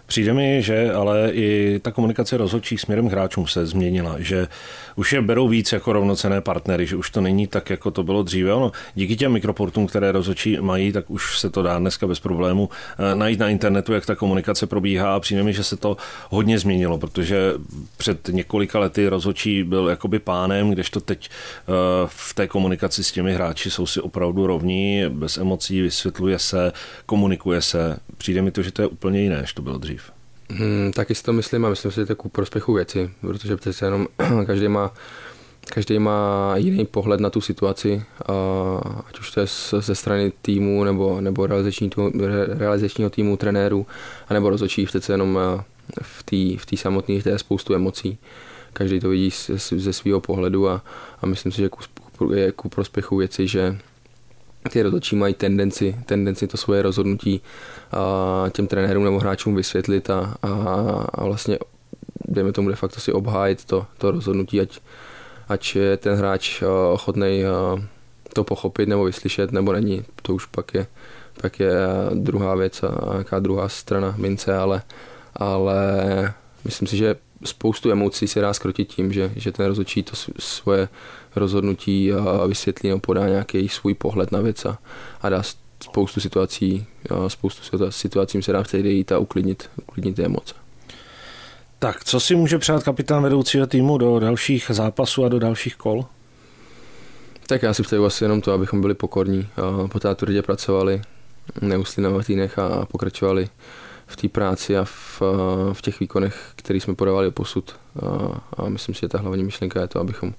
Přijde 0.07 0.35
mi, 0.35 0.63
že 0.63 0.93
ale 0.93 1.31
i 1.33 1.81
ta 1.83 1.91
komunikace 1.91 2.37
rozhodčích 2.37 2.81
směrem 2.81 3.07
hráčům 3.07 3.47
se 3.47 3.67
změnila, 3.67 4.17
že 4.19 4.49
už 4.97 5.13
je 5.13 5.23
berou 5.23 5.49
víc 5.49 5.73
jako 5.73 5.93
rovnocené 5.93 6.41
partnery, 6.41 6.87
že 6.87 6.97
už 6.97 7.11
to 7.11 7.21
není 7.21 7.47
tak, 7.47 7.71
jako 7.71 7.91
to 7.91 8.03
bylo 8.03 8.23
dříve. 8.23 8.55
Ono, 8.55 8.73
díky 8.95 9.17
těm 9.17 9.33
mikroportům, 9.33 9.87
které 9.87 10.13
rozhodčí 10.13 10.59
mají, 10.61 10.93
tak 10.93 11.11
už 11.11 11.41
se 11.41 11.51
to 11.51 11.63
dá 11.63 11.79
dneska 11.79 12.07
bez 12.07 12.21
problému 12.21 12.69
eh, 12.99 13.15
najít 13.15 13.41
na 13.41 13.49
internetu, 13.49 13.93
jak 13.93 14.07
ta 14.07 14.15
komunikace 14.15 14.67
probíhá 14.67 15.15
a 15.15 15.21
přijde 15.21 15.43
mi, 15.43 15.53
že 15.53 15.65
se 15.65 15.77
to 15.77 15.97
hodně 16.31 16.59
změnilo, 16.59 16.99
protože 16.99 17.53
před 17.97 18.29
několika 18.29 18.79
lety 18.79 19.09
rozhodčí 19.09 19.63
byl 19.63 19.89
jakoby 19.89 20.19
pánem, 20.19 20.71
kdežto 20.71 21.01
teď 21.01 21.29
eh, 21.29 21.73
v 22.07 22.35
té 22.35 22.49
komunikaci 22.49 23.05
s 23.05 23.13
těmi 23.13 23.35
hráči 23.35 23.71
jsou 23.71 23.87
si 23.87 24.01
opravdu 24.01 24.47
rovní, 24.47 25.03
bez 25.09 25.39
emocí, 25.39 25.81
vysvětluje 25.81 26.39
se, 26.39 26.73
komunikuje 27.07 27.63
se. 27.63 27.97
Přijde 28.17 28.43
mi 28.43 28.51
to, 28.51 28.63
že 28.63 28.73
to 28.73 28.83
je 28.83 28.89
úplně 28.89 29.21
jiné, 29.21 29.41
než 29.41 29.53
to 29.53 29.63
bylo 29.63 29.79
dřív. 29.79 30.04
Hmm, 30.51 30.93
taky 30.93 31.15
si 31.15 31.23
to 31.23 31.33
myslím 31.33 31.65
a 31.65 31.69
myslím 31.69 31.91
si, 31.91 32.01
že 32.01 32.07
to 32.07 32.13
je 32.13 32.17
ku 32.17 32.29
prospěchu 32.29 32.73
věci, 32.73 33.11
protože 33.21 33.57
přece 33.57 33.87
jenom 33.87 34.07
každý 34.47 34.69
má 34.69 34.93
každý 35.71 35.99
má 35.99 36.53
jiný 36.57 36.87
pohled 36.87 37.21
na 37.21 37.31
tu 37.31 37.41
situaci, 37.41 38.03
ať 39.07 39.19
už 39.19 39.31
to 39.31 39.41
je 39.41 39.47
ze 39.81 39.95
strany 39.95 40.33
týmu 40.43 40.85
nebo, 40.85 41.21
nebo 41.21 41.47
realizační 41.47 41.91
týmu, 41.91 42.13
realizačního 42.49 43.11
týmu, 43.11 43.37
trenérů, 43.37 43.87
anebo 44.29 44.51
rozhodčí 44.51 44.87
přece 44.87 45.13
jenom 45.13 45.39
v 46.03 46.23
té 46.23 46.63
v 46.63 46.67
tý 46.67 46.77
samotné 46.77 47.15
je 47.15 47.39
spoustu 47.39 47.75
emocí. 47.75 48.19
Každý 48.73 49.01
to 49.01 49.09
vidí 49.09 49.31
ze 49.59 49.93
svého 49.93 50.21
pohledu 50.21 50.69
a, 50.69 50.83
a 51.23 51.27
myslím 51.27 51.53
si, 51.53 51.59
že 51.59 51.69
je 52.35 52.53
ku 52.53 52.69
prospěchu 52.69 53.17
věci, 53.17 53.49
že 53.49 53.79
ty 54.71 54.83
rozhodčí 54.83 55.17
mají 55.17 55.35
tendenci, 55.35 55.97
tendenci 56.07 56.47
to 56.47 56.57
svoje 56.57 56.83
rozhodnutí 56.83 57.41
a 57.93 58.45
těm 58.51 58.67
trenérům 58.67 59.05
nebo 59.05 59.19
hráčům 59.19 59.55
vysvětlit 59.55 60.11
a, 60.11 60.35
a, 60.43 60.49
a 61.15 61.25
vlastně 61.25 61.59
dejme 62.29 62.53
tomu 62.53 62.69
de 62.69 62.77
facto 62.77 63.01
si 63.01 63.13
obhájit 63.13 63.65
to, 63.65 63.87
to 63.99 64.11
rozhodnutí, 64.11 64.61
ať, 64.61 64.81
ať 65.49 65.77
je 65.77 65.97
ten 65.97 66.15
hráč 66.15 66.63
ochotný 66.93 67.45
to 68.33 68.45
pochopit 68.45 68.89
nebo 68.89 69.05
vyslyšet, 69.05 69.53
nebo 69.53 69.73
není. 69.73 70.05
To 70.23 70.35
už 70.35 70.47
pak 70.47 70.75
je, 70.75 70.87
pak 71.41 71.61
je 71.61 71.75
druhá 72.15 72.55
věc 72.55 72.83
a 72.83 73.17
jaká 73.19 73.39
druhá 73.39 73.69
strana 73.69 74.15
mince, 74.17 74.57
ale, 74.57 74.83
ale 75.37 75.85
myslím 76.65 76.89
si, 76.89 76.97
že 76.97 77.17
spoustu 77.45 77.91
emocí 77.91 78.29
se 78.29 78.41
dá 78.41 78.53
skrotit 78.53 78.89
tím, 78.89 79.13
že, 79.13 79.33
že 79.37 79.53
ten 79.53 79.67
rozhodčí 79.67 80.03
to 80.03 80.17
svoje 80.39 80.89
rozhodnutí 81.37 82.13
a 82.13 82.47
vysvětlí 82.47 82.89
nebo 82.89 83.01
podá 83.01 83.29
nějaký 83.29 83.69
svůj 83.69 83.95
pohled 83.95 84.33
na 84.33 84.41
věc 84.41 84.65
a, 84.65 84.79
a 85.21 85.29
dá 85.29 85.43
spoustu 85.83 86.21
situací, 86.21 86.87
spoustu 87.29 87.91
situacím 87.91 88.43
se 88.43 88.53
dá 88.53 88.63
předejít 88.63 89.13
a 89.13 89.19
uklidnit, 89.19 89.71
uklidnit 89.89 90.17
ty 90.17 90.25
emoce. 90.25 90.55
Tak, 91.79 92.05
co 92.05 92.21
si 92.21 92.37
může 92.37 92.59
přát 92.59 92.83
kapitán 92.83 93.23
vedoucího 93.23 93.67
týmu 93.67 93.99
do 93.99 94.19
dalších 94.19 94.67
zápasů 94.69 95.25
a 95.25 95.29
do 95.29 95.39
dalších 95.39 95.77
kol? 95.77 96.05
Tak 97.47 97.63
já 97.63 97.75
si 97.75 97.83
přeju 97.83 98.05
asi 98.05 98.25
jenom 98.25 98.41
to, 98.41 98.53
abychom 98.53 98.81
byli 98.81 98.95
pokorní, 98.95 99.49
a 99.57 99.89
po 99.89 100.01
té 100.01 100.15
tvrdě 100.15 100.43
pracovali, 100.43 101.03
neusli 101.61 102.03
na 102.03 102.23
týdnech 102.23 102.59
a 102.59 102.87
pokračovali 102.87 103.49
v 104.07 104.17
té 104.17 104.29
práci 104.29 104.77
a 104.77 104.85
v, 104.85 105.23
v 105.73 105.83
těch 105.83 106.01
výkonech, 106.01 106.53
které 106.57 106.81
jsme 106.81 106.95
podávali 106.95 107.31
posud. 107.31 107.77
A, 108.03 108.63
a 108.63 108.69
myslím 108.69 108.95
si, 108.95 109.01
že 109.01 109.09
ta 109.09 109.19
hlavní 109.19 109.45
myšlenka 109.45 109.81
je 109.81 109.89
to, 109.89 110.01
abychom 110.01 110.35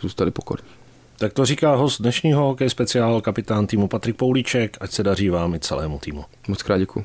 zůstali 0.00 0.30
pokorní. 0.30 0.68
Tak 1.18 1.32
to 1.32 1.46
říká 1.46 1.74
host 1.74 2.00
dnešního 2.00 2.42
hokej 2.46 2.70
speciál, 2.70 3.20
kapitán 3.20 3.66
týmu 3.66 3.88
Patrik 3.88 4.16
Poulíček, 4.16 4.76
ať 4.80 4.90
se 4.90 5.02
daří 5.02 5.30
vám 5.30 5.54
i 5.54 5.60
celému 5.60 5.98
týmu. 5.98 6.24
Moc 6.48 6.62
krát 6.62 6.78
děkuji. 6.78 7.04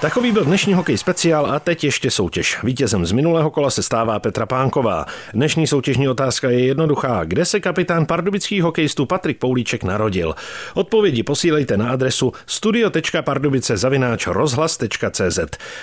Takový 0.00 0.32
byl 0.32 0.44
dnešní 0.44 0.74
hokej 0.74 0.98
speciál 0.98 1.46
a 1.46 1.60
teď 1.60 1.84
ještě 1.84 2.10
soutěž. 2.10 2.58
Vítězem 2.62 3.06
z 3.06 3.12
minulého 3.12 3.50
kola 3.50 3.70
se 3.70 3.82
stává 3.82 4.18
Petra 4.18 4.46
Pánková. 4.46 5.06
Dnešní 5.34 5.66
soutěžní 5.66 6.08
otázka 6.08 6.50
je 6.50 6.64
jednoduchá. 6.64 7.24
Kde 7.24 7.44
se 7.44 7.60
kapitán 7.60 8.06
pardubických 8.06 8.62
hokejistů 8.62 9.06
Patrik 9.06 9.38
Poulíček 9.38 9.84
narodil? 9.84 10.34
Odpovědi 10.74 11.22
posílejte 11.22 11.76
na 11.76 11.90
adresu 11.90 12.32
studio.pardubice.rozhlas.cz 12.46 15.38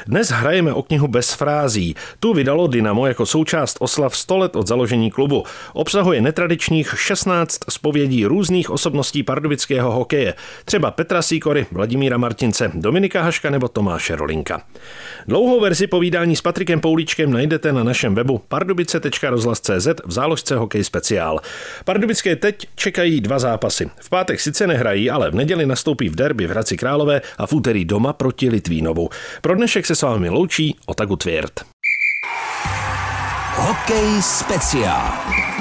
Dnes 0.08 0.30
hrajeme 0.30 0.74
o 0.74 0.84
knihu 0.84 1.08
Bez 1.08 1.34
frází. 1.34 1.96
Tu 2.20 2.34
vydalo 2.34 2.68
Dynamo 2.68 3.08
jako 3.08 3.26
součást 3.26 3.78
oslav 3.80 4.18
100 4.18 4.38
let 4.38 4.56
od 4.56 4.68
založení 4.68 5.12
klubu. 5.12 5.44
Obsahuje 5.74 6.22
netradičních 6.22 7.00
16 7.00 7.60
zpovědí 7.70 8.26
různých 8.26 8.70
osobností 8.70 9.24
pardubického 9.24 9.92
hokeje. 9.92 10.34
Třeba 10.66 10.92
Petra 10.92 11.22
Sýkory, 11.22 11.66
Vladimíra 11.72 12.18
Martince, 12.18 12.72
Dominika 12.74 13.22
Haška 13.22 13.50
nebo 13.50 13.68
Tomáš 13.68 14.05
Tomáše 14.06 14.16
Rolinka. 14.16 14.62
Dlouhou 15.28 15.62
verzi 15.62 15.88
povídání 15.88 16.36
s 16.36 16.42
Patrikem 16.42 16.80
Pouličkem 16.80 17.32
najdete 17.32 17.74
na 17.74 17.84
našem 17.84 18.16
webu 18.16 18.42
pardubice.rozhlas.cz 18.48 19.88
v 20.06 20.12
záložce 20.12 20.56
Hokej 20.56 20.84
speciál. 20.84 21.40
Pardubické 21.86 22.36
teď 22.36 22.68
čekají 22.76 23.22
dva 23.22 23.40
zápasy. 23.40 23.90
V 24.02 24.10
pátek 24.10 24.40
sice 24.40 24.68
nehrají, 24.68 25.10
ale 25.10 25.32
v 25.32 25.36
neděli 25.36 25.66
nastoupí 25.66 26.10
v 26.10 26.16
derby 26.16 26.48
v 26.48 26.50
Hradci 26.50 26.78
Králové 26.78 27.22
a 27.38 27.48
v 27.48 27.54
úterý 27.54 27.86
doma 27.86 28.14
proti 28.14 28.50
Litvínovu. 28.50 29.10
Pro 29.42 29.56
dnešek 29.56 29.86
se 29.86 29.96
s 29.96 30.02
vámi 30.02 30.30
loučí 30.30 30.76
Otaku 30.86 31.16
Tvěrt. 31.16 31.66
Hokej 33.56 34.22
speciál. 34.22 35.55